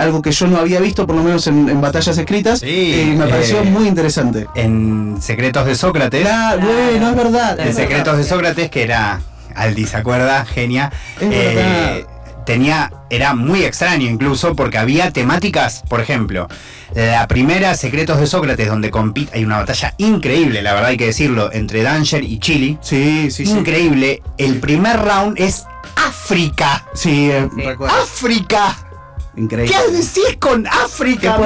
algo 0.00 0.22
que 0.22 0.32
yo 0.32 0.46
no 0.46 0.56
había 0.56 0.80
visto 0.80 1.06
por 1.06 1.16
lo 1.16 1.22
menos 1.22 1.46
en, 1.46 1.80
batallas 1.82 2.16
escritas 2.16 2.62
y 2.62 3.14
me 3.18 3.26
pareció 3.26 3.64
muy 3.64 3.86
interesante 3.86 4.46
en 4.62 5.20
Secretos 5.20 5.66
de 5.66 5.74
Sócrates. 5.74 6.26
Ah, 6.30 6.56
bueno, 6.60 7.10
es 7.10 7.16
verdad. 7.16 7.60
En 7.60 7.74
Secretos 7.74 8.16
de 8.16 8.24
Sócrates, 8.24 8.70
que 8.70 8.82
era 8.82 9.20
Aldi, 9.54 9.86
¿se 9.86 9.96
acuerda? 9.96 10.44
Genia. 10.44 10.92
Eh, 11.20 12.04
tenía, 12.46 12.92
era 13.10 13.34
muy 13.34 13.64
extraño 13.64 14.08
incluso 14.08 14.54
porque 14.54 14.78
había 14.78 15.10
temáticas, 15.10 15.82
por 15.88 16.00
ejemplo, 16.00 16.48
la 16.94 17.26
primera 17.28 17.74
Secretos 17.74 18.18
de 18.18 18.26
Sócrates 18.26 18.68
donde 18.68 18.90
compite, 18.90 19.36
hay 19.36 19.44
una 19.44 19.58
batalla 19.58 19.94
increíble, 19.98 20.62
la 20.62 20.74
verdad 20.74 20.90
hay 20.90 20.96
que 20.96 21.06
decirlo, 21.06 21.52
entre 21.52 21.82
Danger 21.82 22.22
y 22.22 22.38
Chili. 22.38 22.78
Sí, 22.80 23.30
sí, 23.30 23.46
sí. 23.46 23.52
Increíble. 23.52 24.22
El 24.38 24.60
primer 24.60 25.00
round 25.00 25.38
es 25.38 25.64
África. 25.96 26.84
Sí, 26.94 27.30
eh, 27.30 27.48
África. 27.88 28.76
Increíble. 29.36 29.74
¿Qué 29.74 29.92
decís 29.92 30.36
con 30.38 30.66
África? 30.66 31.38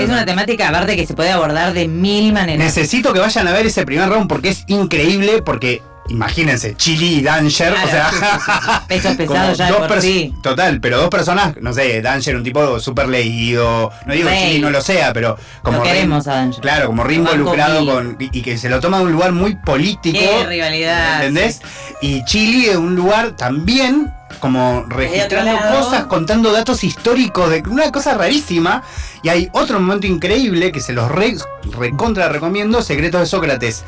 es 0.00 0.08
una 0.08 0.24
temática 0.24 0.68
aparte 0.68 0.96
que 0.96 1.06
se 1.06 1.14
puede 1.14 1.30
abordar 1.30 1.74
de 1.74 1.88
mil 1.88 2.32
maneras. 2.32 2.64
Necesito 2.64 3.12
que 3.12 3.20
vayan 3.20 3.46
a 3.48 3.52
ver 3.52 3.66
ese 3.66 3.84
primer 3.84 4.08
round 4.08 4.28
porque 4.28 4.50
es 4.50 4.64
increíble, 4.66 5.42
porque 5.42 5.82
imagínense, 6.08 6.74
Chili 6.76 7.16
y 7.16 7.22
Danger, 7.22 7.72
o 7.72 7.88
sea, 7.88 8.84
pesos 8.88 9.14
pesados 9.16 9.58
ya 9.58 9.86
por 9.86 10.00
sí. 10.00 10.34
Total, 10.42 10.80
pero 10.80 10.98
dos 10.98 11.10
personas, 11.10 11.54
no 11.60 11.72
sé, 11.72 12.00
Danger, 12.02 12.36
un 12.36 12.42
tipo 12.42 12.80
súper 12.80 13.08
leído, 13.08 13.90
no 14.06 14.14
digo 14.14 14.28
Chili 14.30 14.60
no 14.60 14.70
lo 14.70 14.80
sea, 14.80 15.12
pero 15.12 15.36
como 15.62 15.82
queremos 15.82 16.26
a 16.26 16.34
Danger. 16.34 16.60
Claro, 16.60 16.86
como 16.86 17.04
Ring 17.04 17.20
involucrado 17.20 17.84
con 17.86 18.16
y, 18.18 18.42
que 18.42 18.58
se 18.58 18.68
lo 18.68 18.80
toma 18.80 18.98
de 18.98 19.04
un 19.04 19.12
lugar 19.12 19.32
muy 19.32 19.56
político. 19.56 20.18
Qué 20.18 20.46
rivalidad. 20.46 21.24
¿Entendés? 21.24 21.60
Y 22.00 22.24
Chili 22.24 22.66
de 22.66 22.76
un 22.76 22.94
lugar 22.94 23.36
también 23.36 24.12
como 24.42 24.84
registrando 24.88 25.56
cosas, 25.70 26.06
contando 26.06 26.50
datos 26.50 26.82
históricos 26.82 27.48
de 27.48 27.62
una 27.70 27.92
cosa 27.92 28.14
rarísima. 28.14 28.82
Y 29.22 29.28
hay 29.28 29.48
otro 29.52 29.78
momento 29.78 30.08
increíble 30.08 30.72
que 30.72 30.80
se 30.80 30.92
los 30.92 31.08
recontra 31.12 32.28
recomiendo, 32.28 32.82
Secretos 32.82 33.20
de 33.20 33.26
Sócrates. 33.28 33.84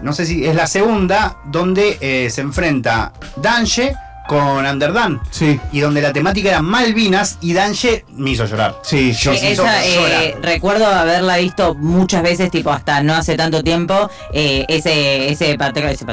No 0.00 0.14
sé 0.14 0.24
si 0.24 0.46
es 0.46 0.54
la 0.54 0.66
segunda, 0.66 1.36
donde 1.44 1.98
eh, 2.00 2.30
se 2.30 2.40
enfrenta 2.40 3.12
Danche 3.36 3.94
con 4.26 4.64
Underdan. 4.64 5.20
Sí. 5.30 5.60
Y 5.70 5.80
donde 5.80 6.00
la 6.00 6.14
temática 6.14 6.48
era 6.48 6.62
Malvinas 6.62 7.36
y 7.42 7.52
Danche 7.52 8.06
me 8.08 8.30
hizo 8.30 8.46
llorar. 8.46 8.80
Sí, 8.80 9.12
yo 9.12 9.32
eh, 9.34 10.34
Recuerdo 10.40 10.86
haberla 10.86 11.36
visto 11.36 11.74
muchas 11.74 12.22
veces, 12.22 12.50
tipo 12.50 12.70
hasta 12.70 13.02
no 13.02 13.14
hace 13.14 13.36
tanto 13.36 13.62
tiempo, 13.62 14.08
eh, 14.32 14.64
ese, 14.68 15.28
ese, 15.30 15.58
ese, 15.58 16.06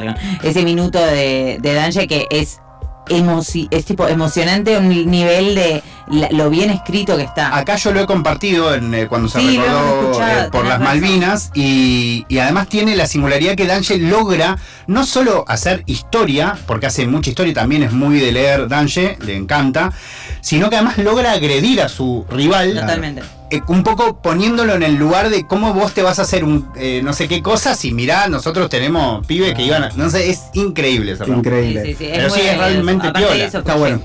ese 0.43 0.63
minuto 0.63 0.99
de, 0.99 1.59
de 1.61 1.73
Danche 1.73 2.05
que 2.09 2.27
es 2.29 2.59
es 3.09 3.85
tipo 3.85 4.07
emocionante 4.07 4.77
un 4.77 4.89
nivel 4.89 5.55
de 5.55 5.83
lo 6.31 6.49
bien 6.49 6.69
escrito 6.69 7.17
que 7.17 7.23
está. 7.23 7.55
Acá 7.55 7.75
yo 7.75 7.91
lo 7.91 8.01
he 8.01 8.05
compartido 8.05 8.73
en, 8.73 8.93
eh, 8.93 9.07
cuando 9.07 9.27
se 9.27 9.39
recordó 9.39 10.21
eh, 10.21 10.49
por 10.51 10.65
las 10.65 10.79
Malvinas 10.79 11.51
y, 11.53 12.25
además 12.39 12.69
tiene 12.69 12.95
la 12.95 13.07
singularidad 13.07 13.55
que 13.55 13.65
Dange 13.65 13.97
logra 13.97 14.57
no 14.87 15.05
solo 15.05 15.43
hacer 15.47 15.83
historia, 15.85 16.57
porque 16.65 16.85
hace 16.85 17.07
mucha 17.07 17.29
historia 17.29 17.51
y 17.51 17.53
también 17.53 17.83
es 17.83 17.91
muy 17.91 18.19
de 18.19 18.31
leer 18.31 18.67
Dange, 18.67 19.17
le 19.21 19.35
encanta, 19.35 19.91
sino 20.41 20.69
que 20.69 20.75
además 20.75 20.97
logra 20.97 21.31
agredir 21.31 21.81
a 21.81 21.89
su 21.89 22.25
rival. 22.29 22.73
Totalmente. 22.73 23.23
Eh, 23.49 23.61
un 23.67 23.83
poco 23.83 24.21
poniéndolo 24.21 24.75
en 24.75 24.83
el 24.83 24.95
lugar 24.95 25.29
de 25.29 25.47
cómo 25.47 25.73
vos 25.73 25.93
te 25.93 26.01
vas 26.01 26.19
a 26.19 26.23
hacer 26.23 26.43
un 26.43 26.67
eh, 26.75 26.99
no 27.01 27.13
sé 27.13 27.29
qué 27.29 27.41
cosas 27.41 27.85
y 27.85 27.93
mirá, 27.93 28.27
nosotros 28.27 28.69
tenemos 28.69 29.25
pibes 29.25 29.53
que 29.53 29.63
iban 29.63 29.85
a, 29.85 29.89
No 29.95 30.09
sé, 30.09 30.29
es 30.29 30.47
increíble 30.53 31.13
esa 31.13 31.25
Increíble. 31.25 31.81
Sí, 31.81 31.95
sí, 31.95 32.05
sí. 32.05 32.11
Pero 32.13 32.29
sí, 32.29 32.41
es 32.41 32.57
realmente 32.57 33.09
piola. 33.11 33.35
Eso, 33.35 33.59
Está 33.59 33.75
bueno. 33.75 34.01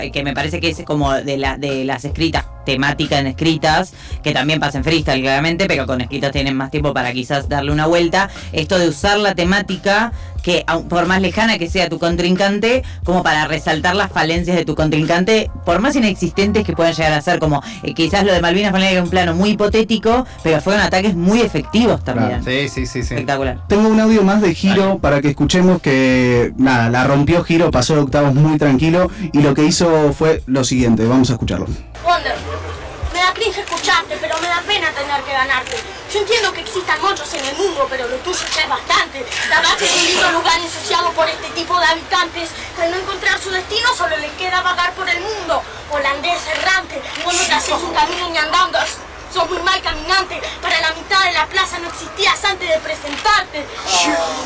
Eh, 0.00 0.12
que 0.12 0.22
me 0.22 0.32
parece 0.32 0.60
que 0.60 0.70
es 0.70 0.82
como 0.84 1.12
de, 1.12 1.36
la, 1.38 1.58
de 1.58 1.84
las 1.84 2.04
escritas, 2.04 2.44
temática 2.64 3.18
en 3.18 3.26
escritas, 3.26 3.94
que 4.22 4.32
también 4.32 4.60
pasa 4.60 4.78
en 4.78 4.84
freestyle 4.84 5.22
claramente, 5.22 5.66
pero 5.66 5.86
con 5.86 6.00
escritas 6.00 6.32
tienen 6.32 6.56
más 6.56 6.70
tiempo 6.70 6.92
para 6.92 7.12
quizás 7.12 7.48
darle 7.48 7.72
una 7.72 7.86
vuelta. 7.86 8.30
Esto 8.52 8.78
de 8.78 8.88
usar 8.88 9.18
la 9.18 9.34
temática 9.34 10.12
que 10.42 10.64
por 10.88 11.06
más 11.06 11.20
lejana 11.20 11.58
que 11.58 11.68
sea 11.68 11.88
tu 11.88 11.98
contrincante, 11.98 12.82
como 13.04 13.22
para 13.22 13.46
resaltar 13.46 13.94
las 13.94 14.10
falencias 14.10 14.56
de 14.56 14.64
tu 14.64 14.74
contrincante, 14.74 15.50
por 15.64 15.80
más 15.80 15.96
inexistentes 15.96 16.64
que 16.64 16.72
puedan 16.72 16.92
llegar 16.92 17.12
a 17.12 17.20
ser, 17.20 17.38
como 17.38 17.62
quizás 17.94 18.24
lo 18.24 18.32
de 18.32 18.40
Malvinas 18.40 18.72
poner 18.72 19.00
un 19.00 19.08
plano 19.08 19.34
muy 19.34 19.50
hipotético, 19.50 20.26
pero 20.42 20.60
fueron 20.60 20.82
ataques 20.82 21.14
muy 21.14 21.40
efectivos 21.40 22.02
también. 22.04 22.42
Sí, 22.44 22.68
sí, 22.68 22.86
sí, 22.86 23.00
Espectacular. 23.00 23.66
Tengo 23.68 23.88
un 23.88 24.00
audio 24.00 24.22
más 24.22 24.42
de 24.42 24.54
Giro 24.54 24.98
para 24.98 25.20
que 25.20 25.28
escuchemos 25.28 25.80
que 25.80 26.52
nada, 26.56 26.90
la 26.90 27.04
rompió 27.04 27.44
Giro, 27.44 27.70
pasó 27.70 27.94
de 27.94 28.00
octavos 28.00 28.34
muy 28.34 28.58
tranquilo 28.58 29.10
y 29.32 29.40
lo 29.40 29.54
que 29.54 29.64
hizo 29.64 30.12
fue 30.12 30.42
lo 30.46 30.64
siguiente, 30.64 31.06
vamos 31.06 31.30
a 31.30 31.34
escucharlo. 31.34 31.66
Me 32.12 33.20
da 33.20 33.32
cringe 33.32 33.60
escucharte, 33.60 34.18
pero 34.20 34.38
me 34.38 34.46
da 34.46 34.60
pena 34.66 34.92
tener 34.92 35.22
que 35.22 35.32
ganarte. 35.32 35.78
Yo 36.12 36.20
entiendo 36.20 36.52
que 36.52 36.60
existan 36.60 37.00
muchos 37.00 37.32
en 37.32 37.42
el 37.46 37.56
mundo, 37.56 37.86
pero 37.88 38.06
lo 38.06 38.16
tuyo 38.16 38.44
ya 38.54 38.62
es 38.64 38.68
bastante. 38.68 39.24
La 39.48 39.60
verdad 39.60 39.76
que 39.78 39.86
es 39.86 39.96
un 39.96 40.04
lindo 40.04 40.32
lugar 40.32 40.60
ensuciado 40.60 41.10
por 41.12 41.26
este 41.26 41.48
tipo 41.50 41.78
de 41.80 41.86
habitantes 41.86 42.50
que 42.76 42.82
al 42.82 42.90
no 42.90 42.98
encontrar 42.98 43.40
su 43.40 43.50
destino 43.50 43.94
solo 43.96 44.14
les 44.18 44.30
queda 44.32 44.60
vagar 44.60 44.92
por 44.92 45.08
el 45.08 45.20
mundo. 45.20 45.62
Holandés 45.90 46.46
errante, 46.48 47.00
no 47.24 47.30
te 47.30 47.52
haces 47.54 47.74
un 47.82 47.94
camino 47.94 48.28
ni 48.28 48.36
andando. 48.36 48.78
Sos 49.32 49.48
muy 49.48 49.62
mal 49.62 49.80
caminante. 49.80 50.40
Para 50.60 50.80
la 50.80 50.90
mitad 50.92 51.24
de 51.24 51.32
la 51.32 51.46
plaza 51.46 51.78
no 51.78 51.88
existías 51.88 52.44
antes 52.44 52.68
de 52.68 52.78
presentarte. 52.80 53.64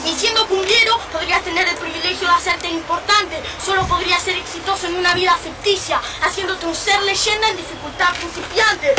Y 0.04 0.14
siendo 0.14 0.46
cumbiero, 0.46 0.98
podrías 1.12 1.42
tener 1.42 1.66
el 1.66 1.76
privilegio 1.76 2.28
de 2.28 2.34
hacerte 2.34 2.68
importante. 2.68 3.42
Solo 3.64 3.86
podrías 3.88 4.22
ser 4.22 4.36
exitoso 4.36 4.86
en 4.86 4.94
una 4.96 5.12
vida 5.14 5.36
ficticia, 5.42 6.00
haciéndote 6.22 6.66
un 6.66 6.74
ser 6.74 7.02
leyenda 7.02 7.48
en 7.48 7.56
dificultad 7.56 8.14
principiante. 8.14 8.94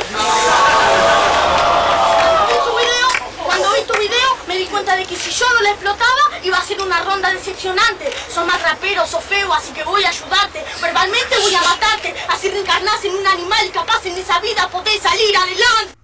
Cuando 3.48 3.72
vi 3.72 3.82
tu 3.84 3.94
video, 3.98 4.38
me 4.46 4.58
di 4.58 4.66
cuenta 4.66 4.98
de 4.98 5.06
que 5.06 5.16
si 5.16 5.32
yo 5.32 5.46
no 5.54 5.62
la 5.62 5.70
explotaba, 5.70 6.38
iba 6.44 6.58
a 6.58 6.62
ser 6.62 6.82
una 6.82 7.02
ronda 7.04 7.32
decepcionante. 7.32 8.14
Sos 8.30 8.46
más 8.46 8.62
rapero, 8.62 9.08
sos 9.08 9.24
feo, 9.24 9.54
así 9.54 9.72
que 9.72 9.86
voy 9.86 10.04
a 10.04 10.10
ayudarte. 10.10 10.66
Verbalmente 10.82 11.38
voy 11.40 11.56
a 11.56 11.62
matarte, 11.62 12.14
así 12.28 12.50
reencarnás 12.50 13.06
en 13.06 13.16
un 13.16 13.26
animal 13.26 13.66
y 13.66 13.70
capaz 13.70 14.06
en 14.06 14.18
esa 14.18 14.42
vida 14.42 14.68
podés 14.68 15.02
salir 15.02 15.38
adelante. 15.38 15.97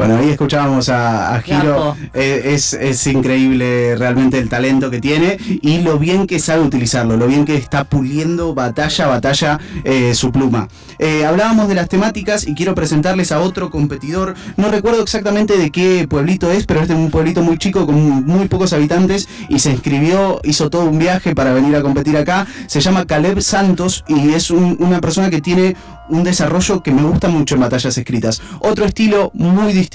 Bueno, 0.00 0.16
ahí 0.16 0.30
escuchábamos 0.30 0.88
a, 0.88 1.34
a 1.34 1.42
Giro. 1.42 1.94
Eh, 2.14 2.54
es, 2.54 3.06
increíble 3.06 3.96
realmente 3.96 4.38
el 4.38 4.48
talento 4.48 4.90
que 4.90 4.98
tiene 4.98 5.36
y 5.60 5.82
lo 5.82 5.98
bien 5.98 6.26
que 6.26 6.38
sabe 6.38 6.62
utilizarlo, 6.62 7.18
lo 7.18 7.26
bien 7.26 7.44
que 7.44 7.54
está 7.54 7.84
puliendo 7.84 8.54
batalla 8.54 9.04
a 9.04 9.08
batalla 9.08 9.60
eh, 9.84 10.14
su 10.14 10.32
pluma. 10.32 10.68
Eh, 10.98 11.26
hablábamos 11.26 11.68
de 11.68 11.74
las 11.74 11.90
temáticas 11.90 12.46
y 12.46 12.54
quiero 12.54 12.74
presentarles 12.74 13.30
a 13.30 13.40
otro 13.40 13.70
competidor. 13.70 14.36
No 14.56 14.70
recuerdo 14.70 15.02
exactamente 15.02 15.58
de 15.58 15.70
qué 15.70 16.06
pueblito 16.08 16.50
es, 16.50 16.64
pero 16.64 16.80
es 16.80 16.88
de 16.88 16.94
un 16.94 17.10
pueblito 17.10 17.42
muy 17.42 17.58
chico 17.58 17.84
con 17.84 18.24
muy 18.24 18.48
pocos 18.48 18.72
habitantes 18.72 19.28
y 19.50 19.58
se 19.58 19.70
inscribió, 19.70 20.40
hizo 20.44 20.70
todo 20.70 20.86
un 20.86 20.98
viaje 20.98 21.34
para 21.34 21.52
venir 21.52 21.76
a 21.76 21.82
competir 21.82 22.16
acá. 22.16 22.46
Se 22.68 22.80
llama 22.80 23.04
Caleb 23.04 23.42
Santos 23.42 24.02
y 24.08 24.30
es 24.30 24.50
una 24.50 25.02
persona 25.02 25.28
que 25.28 25.42
tiene 25.42 25.76
un 26.10 26.24
desarrollo 26.24 26.82
que 26.82 26.90
me 26.90 27.02
gusta 27.02 27.28
mucho 27.28 27.54
en 27.54 27.62
batallas 27.62 27.96
escritas. 27.96 28.42
Otro 28.60 28.84
estilo 28.84 29.30
muy 29.34 29.72
distinto, 29.72 29.89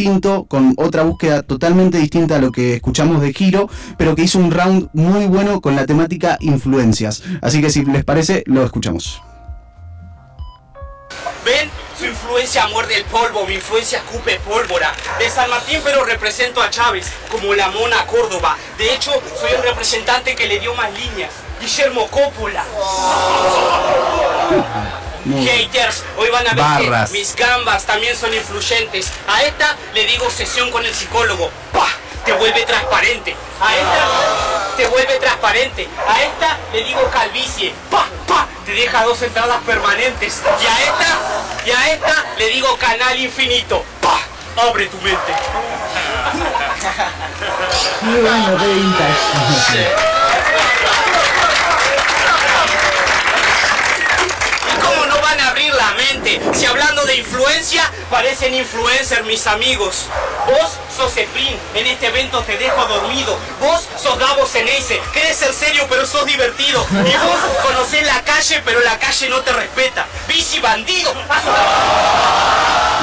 con 0.47 0.73
otra 0.77 1.03
búsqueda 1.03 1.41
totalmente 1.41 1.97
distinta 1.97 2.35
a 2.35 2.39
lo 2.39 2.51
que 2.51 2.75
escuchamos 2.75 3.21
de 3.21 3.33
Giro, 3.33 3.69
pero 3.97 4.13
que 4.13 4.23
hizo 4.23 4.39
un 4.39 4.51
round 4.51 4.89
muy 4.93 5.25
bueno 5.25 5.61
con 5.61 5.75
la 5.75 5.85
temática 5.85 6.37
influencias. 6.41 7.23
Así 7.41 7.61
que 7.61 7.69
si 7.69 7.85
les 7.85 8.03
parece, 8.03 8.43
lo 8.45 8.63
escuchamos. 8.65 9.21
¿Ven? 11.45 11.69
Su 11.97 12.05
influencia 12.05 12.67
muerde 12.67 12.97
el 12.97 13.05
polvo, 13.05 13.45
mi 13.47 13.53
influencia 13.53 13.99
escupe 13.99 14.37
pólvora. 14.41 14.91
De 15.17 15.29
San 15.29 15.49
Martín 15.49 15.79
pero 15.81 16.03
represento 16.03 16.61
a 16.61 16.69
Chávez, 16.69 17.09
como 17.31 17.53
la 17.53 17.69
mona 17.69 18.05
Córdoba. 18.05 18.57
De 18.77 18.93
hecho, 18.93 19.11
soy 19.39 19.51
el 19.55 19.63
representante 19.63 20.35
que 20.35 20.45
le 20.45 20.59
dio 20.59 20.75
más 20.75 20.91
líneas. 20.91 21.31
Guillermo 21.61 22.07
Coppola. 22.07 22.65
Haters, 25.25 26.03
hoy 26.17 26.29
van 26.29 26.47
a 26.47 26.53
ver 26.53 27.07
que 27.07 27.11
mis 27.11 27.35
gambas 27.35 27.83
también 27.85 28.15
son 28.15 28.31
influyentes. 28.33 29.11
A 29.27 29.41
esta 29.41 29.75
le 29.93 30.05
digo 30.05 30.29
sesión 30.29 30.69
con 30.71 30.85
el 30.85 30.93
psicólogo. 30.93 31.49
¡Pah! 31.73 31.89
Te 32.23 32.33
vuelve 32.33 32.63
transparente. 32.65 33.35
A 33.59 33.75
esta 33.75 34.75
te 34.77 34.87
vuelve 34.87 35.17
transparente. 35.17 35.87
A 36.07 36.21
esta 36.21 36.57
le 36.73 36.83
digo 36.83 37.09
calvicie. 37.11 37.73
¡Pah! 37.89 38.05
¡Pah! 38.27 38.47
Te 38.65 38.73
deja 38.73 39.03
dos 39.03 39.19
entradas 39.23 39.61
permanentes. 39.65 40.41
Y 40.61 40.65
a 40.65 40.83
esta, 40.83 41.17
y 41.65 41.71
a 41.71 41.93
esta 41.93 42.25
le 42.37 42.47
digo 42.49 42.77
canal 42.77 43.19
infinito. 43.19 43.83
¡Pah! 44.01 44.21
Abre 44.69 44.85
tu 44.87 44.97
mente. 44.97 45.33
Muy 48.01 48.21
bueno, 48.21 48.57
Si 56.53 56.65
hablando 56.65 57.03
de 57.05 57.17
influencia, 57.17 57.91
parecen 58.09 58.55
influencer 58.55 59.23
mis 59.23 59.45
amigos. 59.45 60.05
Vos 60.47 60.71
sos 60.95 61.15
Spring, 61.15 61.55
en 61.73 61.85
este 61.85 62.07
evento 62.07 62.41
te 62.43 62.57
dejo 62.57 62.85
dormido. 62.85 63.37
Vos 63.59 63.87
sos 64.01 64.17
Davos 64.17 64.49
Ace, 64.55 65.01
querés 65.13 65.37
ser 65.37 65.53
serio 65.53 65.85
pero 65.89 66.05
sos 66.05 66.25
divertido. 66.25 66.85
Y 66.91 67.17
vos 67.17 67.39
conocés 67.63 68.05
la 68.05 68.23
calle 68.23 68.61
pero 68.65 68.79
la 68.81 68.97
calle 68.97 69.29
no 69.29 69.41
te 69.41 69.53
respeta. 69.53 70.07
Bici 70.27 70.59
bandido. 70.59 71.13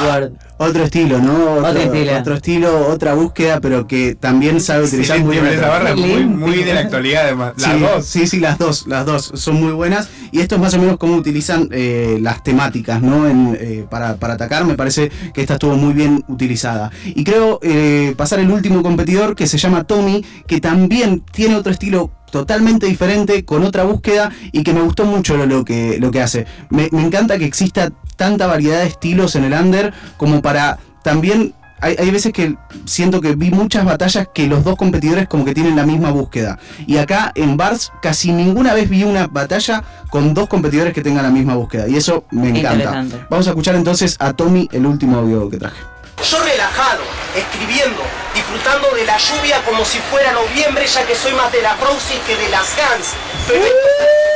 Otro 0.57 0.83
estilo, 0.83 1.19
¿no? 1.19 1.55
Otro, 1.55 2.35
estilo. 2.35 2.87
otra 2.87 3.13
búsqueda, 3.15 3.59
pero 3.59 3.87
que 3.87 4.15
también 4.15 4.61
sabe 4.61 4.85
utilizar 4.85 5.19
muy 5.19 5.37
bien. 5.39 5.59
muy, 5.97 6.25
muy, 6.25 6.63
de 6.63 6.73
la 6.73 6.81
actualidad, 6.81 7.23
además. 7.23 7.53
Las 7.57 7.71
sí, 7.71 7.79
dos. 7.79 8.05
Sí, 8.05 8.27
sí, 8.27 8.39
las 8.39 8.57
dos, 8.59 8.87
las 8.87 9.05
dos 9.05 9.31
son 9.35 9.55
muy 9.55 9.73
buenas. 9.73 10.09
Y 10.31 10.39
esto 10.39 10.55
es 10.55 10.61
más 10.61 10.73
o 10.75 10.79
menos 10.79 10.97
cómo 10.97 11.15
utilizan 11.15 11.67
eh, 11.71 12.17
las 12.21 12.43
temáticas, 12.43 13.01
¿no? 13.01 13.27
Eh, 13.27 13.85
para, 13.89 14.11
atacar, 14.11 14.63
me 14.65 14.75
parece 14.75 15.11
que 15.33 15.41
esta 15.41 15.55
estuvo 15.55 15.75
muy 15.75 15.93
bien 15.93 16.23
utilizada. 16.27 16.91
Y 17.03 17.23
creo 17.23 17.59
eh, 17.61 18.13
pasar 18.15 18.39
el 18.39 18.49
último 18.49 18.83
competidor 18.83 19.35
que 19.35 19.47
se 19.47 19.57
llama 19.57 19.83
Tommy, 19.83 20.23
que 20.47 20.61
también 20.61 21.23
tiene 21.31 21.55
otro 21.55 21.71
estilo 21.71 22.11
totalmente 22.33 22.87
diferente, 22.87 23.45
con 23.45 23.63
otra 23.63 23.83
búsqueda 23.83 24.31
y 24.51 24.63
que 24.63 24.73
me 24.73 24.81
gustó 24.81 25.05
mucho 25.05 25.37
lo, 25.37 25.63
que, 25.63 25.99
lo 25.99 26.09
que 26.09 26.19
hace. 26.19 26.47
Me, 26.71 26.89
me, 26.91 27.03
encanta 27.03 27.37
que 27.37 27.45
exista 27.45 27.91
tanta 28.15 28.47
variedad 28.47 28.79
de 28.79 28.87
estilos 28.87 29.35
en 29.35 29.43
el 29.43 29.53
under 29.53 29.93
como 30.17 30.41
para 30.41 30.79
también... 31.03 31.53
Hay, 31.79 31.95
hay, 31.99 32.11
veces 32.11 32.31
que 32.31 32.55
siento 32.85 33.19
que 33.19 33.35
vi 33.35 33.51
muchas 33.51 33.83
batallas 33.83 34.29
que 34.33 34.47
los 34.47 34.63
dos 34.63 34.77
competidores 34.77 35.27
como 35.27 35.43
que 35.43 35.53
tienen 35.53 35.75
la 35.75 35.85
misma 35.85 36.11
búsqueda. 36.11 36.57
Y 36.87 36.97
acá 36.97 37.33
en 37.35 37.57
Bars 37.57 37.91
casi 38.01 38.31
ninguna 38.31 38.73
vez 38.73 38.89
vi 38.89 39.03
una 39.03 39.27
batalla 39.27 39.83
con 40.09 40.33
dos 40.33 40.47
competidores 40.47 40.93
que 40.93 41.01
tengan 41.01 41.23
la 41.23 41.29
misma 41.29 41.55
búsqueda. 41.55 41.87
Y 41.89 41.97
eso 41.97 42.23
me 42.31 42.57
encanta. 42.57 43.05
Vamos 43.29 43.47
a 43.47 43.49
escuchar 43.49 43.75
entonces 43.75 44.15
a 44.19 44.31
Tommy 44.31 44.69
el 44.71 44.85
último 44.85 45.17
audio 45.17 45.49
que 45.49 45.57
traje. 45.57 45.81
Yo 46.23 46.37
relajado, 46.41 47.03
escribiendo, 47.35 48.01
disfrutando 48.33 48.89
de 48.91 49.05
la 49.05 49.17
lluvia 49.17 49.63
como 49.63 49.85
si 49.85 49.99
fuera 49.99 50.31
noviembre, 50.31 50.85
ya 50.87 51.05
que 51.05 51.15
soy 51.15 51.33
más 51.33 51.51
de 51.51 51.61
la 51.61 51.75
Rosie 51.75 52.19
que 52.25 52.35
de 52.35 52.49
las 52.49 52.67
Guns. 52.75 53.09
Pero 53.47 53.65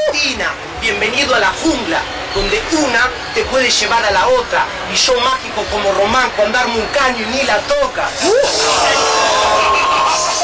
Argentina, 0.09 0.51
bienvenido 0.81 1.33
a 1.35 1.39
la 1.39 1.49
jungla, 1.49 1.99
donde 2.35 2.61
una 2.73 3.09
te 3.33 3.43
puede 3.45 3.69
llevar 3.69 4.03
a 4.05 4.11
la 4.11 4.27
otra. 4.27 4.65
Y 4.93 4.95
yo 4.95 5.19
mágico 5.19 5.63
como 5.71 5.91
Román 5.93 6.29
con 6.31 6.51
darme 6.51 6.75
un 6.75 6.87
caño 6.87 7.25
y 7.27 7.35
ni 7.35 7.43
la 7.43 7.57
toca. 7.59 8.09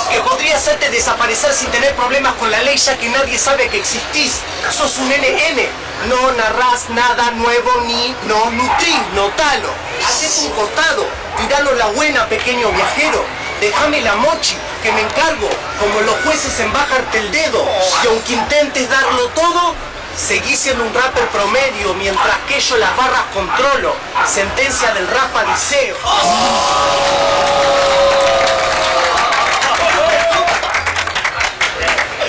Que 0.10 0.20
podría 0.22 0.58
hacerte 0.58 0.90
desaparecer 0.90 1.54
sin 1.54 1.70
tener 1.72 1.96
problemas 1.96 2.34
con 2.36 2.50
la 2.52 2.62
ley 2.62 2.78
ya 2.78 2.98
que 2.98 3.10
nadie 3.10 3.38
sabe 3.38 3.68
que 3.70 3.78
existís. 3.78 4.34
Sos 4.72 4.98
un 4.98 5.10
NN. 5.10 5.68
No 6.10 6.32
narrás 6.34 6.90
nada 6.90 7.32
nuevo 7.32 7.82
ni 7.86 8.16
no 8.28 8.52
nutrís, 8.52 9.00
notalo. 9.16 9.70
Haces 10.06 10.44
un 10.46 10.52
costado. 10.52 11.06
Tiralo 11.38 11.74
la 11.76 11.88
buena, 11.88 12.28
pequeño 12.28 12.70
viajero. 12.72 13.24
Déjame 13.64 14.02
la 14.02 14.16
mochi, 14.16 14.58
que 14.84 14.92
me 14.92 15.00
encargo, 15.00 15.50
como 15.80 16.02
los 16.02 16.16
jueces 16.26 16.60
en 16.60 16.74
bajarte 16.74 17.18
el 17.18 17.32
dedo. 17.32 17.66
Y 18.04 18.08
aunque 18.08 18.34
intentes 18.34 18.90
darlo 18.90 19.30
todo, 19.30 19.74
seguís 20.18 20.60
siendo 20.60 20.84
un 20.84 20.94
rapper 20.94 21.26
promedio, 21.30 21.94
mientras 21.94 22.40
que 22.46 22.60
yo 22.60 22.76
las 22.76 22.94
barras 22.98 23.24
controlo. 23.34 23.96
Sentencia 24.28 24.94
del 24.94 25.08
Rafa 25.08 25.46
Diceo. 25.46 25.96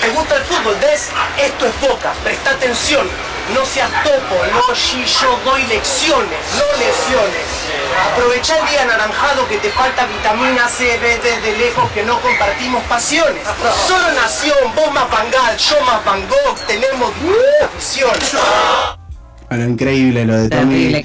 ¿Te 0.01 0.09
gusta 0.11 0.37
el 0.37 0.44
fútbol? 0.44 0.77
¿ves? 0.81 1.09
Esto 1.37 1.66
es 1.66 1.81
Boca, 1.81 2.12
presta 2.23 2.51
atención. 2.51 3.11
No 3.53 3.66
seas 3.66 3.90
topo, 4.05 4.37
no, 4.53 4.73
si 4.77 5.05
yo 5.05 5.37
doy 5.44 5.64
lecciones, 5.64 6.38
no 6.57 6.79
lesiones. 6.79 7.44
Aprovecha 8.12 8.59
el 8.59 8.68
día 8.68 8.83
anaranjado 8.83 9.46
que 9.48 9.59
te 9.59 9.70
falta 9.70 10.07
vitamina 10.07 10.68
C, 10.68 10.98
ves 10.98 11.22
desde 11.22 11.59
lejos 11.59 11.90
que 11.92 12.02
no 12.02 12.20
compartimos 12.20 12.83
pasiones. 12.85 13.42
Solo 13.87 14.12
nación, 14.12 14.57
vos 14.74 14.92
más 14.92 15.11
Bangal, 15.11 15.57
yo 15.57 15.80
más 15.85 16.04
Van 16.04 16.20
Gogh, 16.28 16.59
tenemos 16.66 17.12
visión. 17.74 18.11
Bueno, 19.48 19.64
increíble 19.64 20.24
lo 20.24 20.37
de 20.37 20.48
Tommy. 20.48 21.02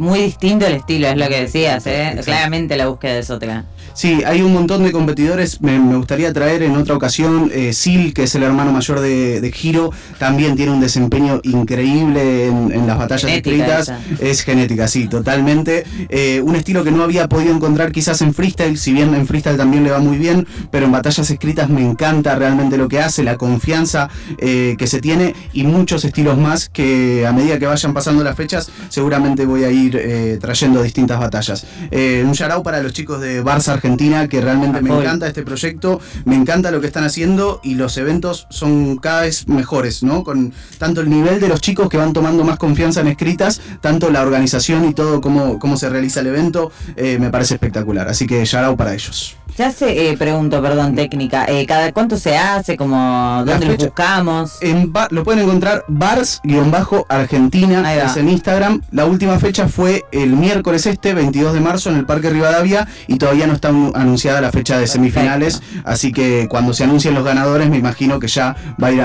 muy 0.00 0.20
distinto 0.20 0.66
el 0.66 0.74
estilo, 0.74 1.08
es 1.08 1.16
lo 1.16 1.28
que 1.28 1.42
decías, 1.42 1.86
¿eh? 1.86 2.18
Claramente 2.24 2.76
la 2.76 2.86
búsqueda 2.86 3.20
de 3.20 3.32
otra. 3.32 3.64
Sí, 3.94 4.22
hay 4.24 4.40
un 4.40 4.54
montón 4.54 4.84
de 4.84 4.92
competidores. 4.92 5.60
Me, 5.60 5.78
gustaría 5.78 6.32
traer 6.32 6.62
en 6.62 6.76
otra 6.76 6.94
ocasión 6.94 7.50
eh, 7.52 7.72
Sil, 7.76 8.14
que 8.14 8.24
es 8.24 8.34
el 8.34 8.42
hermano 8.42 8.72
mayor 8.72 9.00
de, 9.00 9.40
de 9.40 9.52
Giro. 9.52 9.92
También 10.18 10.56
tiene 10.56 10.72
un 10.72 10.80
desempeño 10.80 11.40
increíble 11.42 12.46
en, 12.46 12.86
las 12.86 12.98
batallas 12.98 13.30
escritas. 13.30 13.92
Es 14.18 14.42
genética, 14.42 14.88
sí, 14.88 15.08
totalmente. 15.08 15.84
Eh, 16.08 16.40
un 16.42 16.56
estilo 16.56 16.84
que 16.84 16.90
no 16.90 17.02
había 17.02 17.28
podido 17.28 17.54
encontrar 17.54 17.92
quizás 17.92 18.22
en 18.22 18.32
freestyle, 18.32 18.78
si 18.78 18.92
bien 18.92 19.14
en 19.14 19.26
freestyle 19.26 19.56
también 19.56 19.84
le 19.84 19.90
va 19.90 19.98
muy 19.98 20.16
bien, 20.16 20.46
pero 20.70 20.86
en 20.86 20.92
batallas 20.92 21.30
escritas 21.30 21.68
me 21.68 21.82
encanta 21.82 22.34
realmente 22.34 22.76
lo 22.76 22.88
que 22.88 23.00
hace, 23.00 23.22
la 23.22 23.36
confianza 23.36 24.08
eh, 24.38 24.74
que 24.78 24.86
se 24.86 25.00
tiene 25.00 25.34
y 25.52 25.64
muchos 25.64 26.04
estilos 26.04 26.38
más 26.38 26.68
que 26.68 27.26
a 27.26 27.32
medida 27.32 27.58
que 27.58 27.66
vayan 27.66 27.92
pasando 27.92 28.24
las 28.24 28.36
fechas 28.36 28.70
seguramente 28.88 29.44
voy 29.44 29.64
a 29.64 29.70
ir 29.70 30.38
trayendo 30.40 30.82
distintas 30.82 31.20
batallas. 31.20 31.66
un 31.90 32.32
shout 32.32 32.62
para 32.62 32.82
los 32.82 32.92
chicos 32.92 33.20
de 33.20 33.44
Barça 33.44 33.81
Argentina, 33.82 34.28
que 34.28 34.40
realmente 34.40 34.80
me 34.80 34.96
encanta 34.96 35.26
este 35.26 35.42
proyecto, 35.42 36.00
me 36.24 36.36
encanta 36.36 36.70
lo 36.70 36.80
que 36.80 36.86
están 36.86 37.02
haciendo 37.02 37.60
y 37.64 37.74
los 37.74 37.96
eventos 37.96 38.46
son 38.48 38.96
cada 38.98 39.22
vez 39.22 39.48
mejores, 39.48 40.04
¿no? 40.04 40.22
Con 40.22 40.52
tanto 40.78 41.00
el 41.00 41.10
nivel 41.10 41.40
de 41.40 41.48
los 41.48 41.60
chicos 41.60 41.88
que 41.88 41.96
van 41.96 42.12
tomando 42.12 42.44
más 42.44 42.58
confianza 42.58 43.00
en 43.00 43.08
escritas, 43.08 43.60
tanto 43.80 44.10
la 44.10 44.22
organización 44.22 44.84
y 44.84 44.94
todo 44.94 45.20
cómo, 45.20 45.58
cómo 45.58 45.76
se 45.76 45.88
realiza 45.88 46.20
el 46.20 46.28
evento, 46.28 46.70
eh, 46.94 47.18
me 47.18 47.30
parece 47.30 47.54
espectacular. 47.54 48.08
Así 48.08 48.24
que 48.24 48.44
shout 48.44 48.76
para 48.76 48.94
ellos. 48.94 49.36
Se 49.56 49.64
hace, 49.64 50.10
eh, 50.10 50.16
pregunto, 50.16 50.62
perdón, 50.62 50.94
técnica, 50.94 51.44
eh, 51.46 51.66
¿cada 51.66 51.92
cuánto 51.92 52.16
se 52.16 52.38
hace? 52.38 52.78
Como, 52.78 53.42
¿Dónde 53.44 53.66
lo 53.66 53.76
buscamos? 53.76 54.56
En 54.62 54.90
lo 55.10 55.24
pueden 55.24 55.44
encontrar 55.44 55.84
bars-argentina, 55.88 57.94
es 57.94 58.16
en 58.16 58.30
Instagram. 58.30 58.80
La 58.90 59.04
última 59.04 59.38
fecha 59.38 59.68
fue 59.68 60.04
el 60.10 60.30
miércoles 60.30 60.86
este, 60.86 61.12
22 61.12 61.52
de 61.52 61.60
marzo, 61.60 61.90
en 61.90 61.96
el 61.96 62.06
Parque 62.06 62.30
Rivadavia, 62.30 62.88
y 63.06 63.16
todavía 63.16 63.46
no 63.46 63.52
está 63.52 63.68
anunciada 63.68 64.40
la 64.40 64.50
fecha 64.50 64.78
de 64.78 64.86
semifinales, 64.86 65.62
así 65.84 66.12
que 66.12 66.48
cuando 66.48 66.72
se 66.72 66.84
anuncien 66.84 67.14
los 67.14 67.24
ganadores, 67.24 67.68
me 67.68 67.76
imagino 67.76 68.18
que 68.18 68.28
ya 68.28 68.56
va 68.82 68.88
a 68.88 68.92
ir 68.92 69.02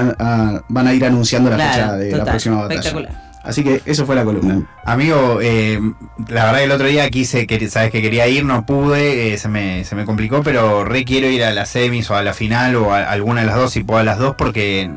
van 0.69 0.87
a 0.87 0.93
ir 0.93 1.03
anunciando 1.03 1.49
la 1.49 1.57
fecha 1.57 1.93
de 1.93 2.15
la 2.15 2.23
próxima 2.23 2.61
batalla. 2.61 3.26
Así 3.47 3.63
que 3.63 3.81
eso 3.85 4.05
fue 4.05 4.13
la 4.13 4.25
columna. 4.25 4.61
Amigo, 4.83 5.39
eh, 5.41 5.79
la 6.27 6.45
verdad 6.45 6.57
que 6.57 6.63
el 6.65 6.71
otro 6.71 6.87
día 6.87 7.09
quise, 7.09 7.47
que, 7.47 7.69
sabes 7.69 7.91
que 7.91 8.01
quería 8.01 8.27
ir, 8.27 8.43
no 8.43 8.65
pude, 8.65 9.33
eh, 9.33 9.37
se, 9.37 9.47
me, 9.47 9.85
se 9.85 9.95
me 9.95 10.03
complicó, 10.03 10.43
pero 10.43 10.83
re 10.83 11.05
quiero 11.05 11.27
ir 11.27 11.45
a 11.45 11.53
la 11.53 11.65
semis 11.65 12.11
o 12.11 12.15
a 12.15 12.23
la 12.23 12.33
final 12.33 12.75
o 12.75 12.93
a 12.93 13.09
alguna 13.09 13.39
de 13.41 13.47
las 13.47 13.55
dos, 13.55 13.71
si 13.71 13.85
puedo 13.85 14.01
a 14.01 14.03
las 14.03 14.19
dos, 14.19 14.35
porque 14.35 14.91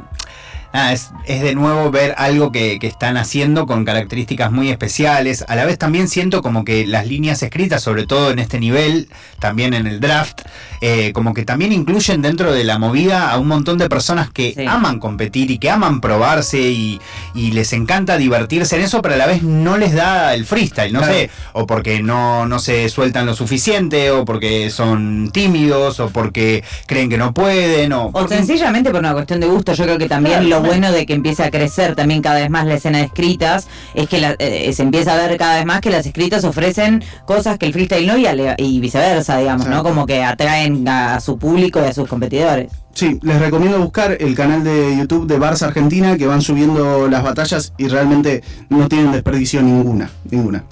nada, 0.72 0.92
es, 0.92 1.10
es, 1.26 1.42
de 1.42 1.54
nuevo 1.54 1.90
ver 1.90 2.14
algo 2.18 2.52
que, 2.52 2.78
que, 2.78 2.86
están 2.86 3.16
haciendo 3.16 3.66
con 3.66 3.84
características 3.84 4.52
muy 4.52 4.70
especiales. 4.70 5.44
A 5.48 5.56
la 5.56 5.64
vez 5.64 5.78
también 5.78 6.08
siento 6.08 6.42
como 6.42 6.64
que 6.64 6.86
las 6.86 7.06
líneas 7.06 7.42
escritas, 7.42 7.82
sobre 7.82 8.06
todo 8.06 8.30
en 8.30 8.38
este 8.38 8.60
nivel, 8.60 9.08
también 9.38 9.74
en 9.74 9.86
el 9.86 10.00
draft, 10.00 10.42
eh, 10.80 11.12
como 11.12 11.34
que 11.34 11.44
también 11.44 11.72
incluyen 11.72 12.22
dentro 12.22 12.52
de 12.52 12.64
la 12.64 12.78
movida 12.78 13.30
a 13.30 13.38
un 13.38 13.48
montón 13.48 13.78
de 13.78 13.88
personas 13.88 14.30
que 14.30 14.54
aman 14.68 14.98
competir 14.98 15.50
y 15.50 15.58
que 15.58 15.70
aman 15.70 16.00
probarse 16.00 16.58
y, 16.60 17.00
y, 17.34 17.50
les 17.50 17.72
encanta 17.72 18.16
divertirse 18.16 18.76
en 18.76 18.82
eso, 18.82 19.02
pero 19.02 19.14
a 19.14 19.18
la 19.18 19.26
vez 19.26 19.42
no 19.42 19.76
les 19.76 19.92
da 19.92 20.34
el 20.34 20.46
freestyle, 20.46 20.92
no 20.92 21.04
sé, 21.04 21.30
o 21.52 21.66
porque 21.66 22.02
no, 22.02 22.46
no 22.46 22.58
se 22.58 22.88
sueltan 22.88 23.26
lo 23.26 23.34
suficiente, 23.34 24.10
o 24.10 24.24
porque 24.24 24.70
son 24.70 25.30
tímidos, 25.32 26.00
o 26.00 26.08
porque 26.10 26.64
creen 26.86 27.10
que 27.10 27.18
no 27.18 27.34
pueden, 27.34 27.92
o, 27.92 28.10
o 28.12 28.28
sencillamente 28.28 28.90
por 28.90 29.00
una 29.00 29.12
cuestión 29.12 29.40
de 29.40 29.46
gusto. 29.48 29.72
Yo 29.74 29.84
creo 29.84 29.98
que 29.98 30.08
también 30.08 30.48
lo 30.48 30.59
bueno 30.62 30.92
de 30.92 31.06
que 31.06 31.14
empiece 31.14 31.42
a 31.42 31.50
crecer 31.50 31.94
también 31.94 32.22
cada 32.22 32.36
vez 32.36 32.50
más 32.50 32.66
la 32.66 32.74
escena 32.74 32.98
de 32.98 33.04
escritas 33.04 33.68
es 33.94 34.08
que 34.08 34.36
eh, 34.38 34.72
se 34.72 34.82
empieza 34.82 35.14
a 35.14 35.16
ver 35.16 35.36
cada 35.36 35.56
vez 35.56 35.66
más 35.66 35.80
que 35.80 35.90
las 35.90 36.06
escritas 36.06 36.44
ofrecen 36.44 37.02
cosas 37.26 37.58
que 37.58 37.66
el 37.66 37.72
freestyle 37.72 38.06
no 38.06 38.16
y, 38.56 38.80
viceversa, 38.80 39.38
digamos, 39.38 39.66
¿no? 39.66 39.82
Como 39.82 40.06
que 40.06 40.22
atraen 40.22 40.86
a 40.88 41.20
su 41.20 41.38
público 41.38 41.80
y 41.80 41.88
a 41.88 41.92
sus 41.92 42.08
competidores. 42.08 42.70
Sí, 42.94 43.18
les 43.22 43.40
recomiendo 43.40 43.78
buscar 43.78 44.16
el 44.20 44.34
canal 44.34 44.64
de 44.64 44.96
YouTube 44.96 45.26
de 45.26 45.38
Barça 45.38 45.62
Argentina 45.66 46.16
que 46.16 46.26
van 46.26 46.42
subiendo 46.42 47.08
las 47.08 47.22
batallas 47.22 47.72
y 47.78 47.88
realmente 47.88 48.42
no 48.68 48.88
tienen 48.88 49.12
desperdicio 49.12 49.62
ninguna, 49.62 50.10
ninguna. 50.30 50.64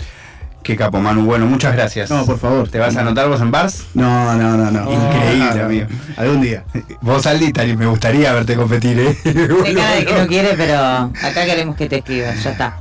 Qué 0.62 0.76
capo, 0.76 1.00
Manu. 1.00 1.24
Bueno, 1.24 1.46
muchas 1.46 1.72
gracias. 1.74 2.10
No, 2.10 2.26
por 2.26 2.38
favor. 2.38 2.68
¿Te 2.68 2.78
vas 2.78 2.94
a 2.96 3.00
anotar 3.00 3.28
vos 3.28 3.40
en 3.40 3.50
Bars? 3.50 3.86
No, 3.94 4.34
no, 4.36 4.56
no, 4.56 4.70
no. 4.70 4.92
Increíble, 4.92 5.62
amigo. 5.62 5.86
Algún 6.16 6.42
día. 6.42 6.64
Vos, 7.00 7.26
Aldita, 7.26 7.64
me 7.64 7.86
gustaría 7.86 8.32
verte 8.32 8.54
competir, 8.54 8.98
¿eh? 8.98 9.16
De 9.24 9.74
cara 9.74 9.94
de 9.94 10.04
que 10.04 10.12
no 10.12 10.26
quiere, 10.26 10.54
pero 10.56 10.78
acá 10.78 11.44
queremos 11.46 11.74
que 11.74 11.88
te 11.88 11.98
escribas. 11.98 12.42
Ya 12.42 12.50
está. 12.50 12.76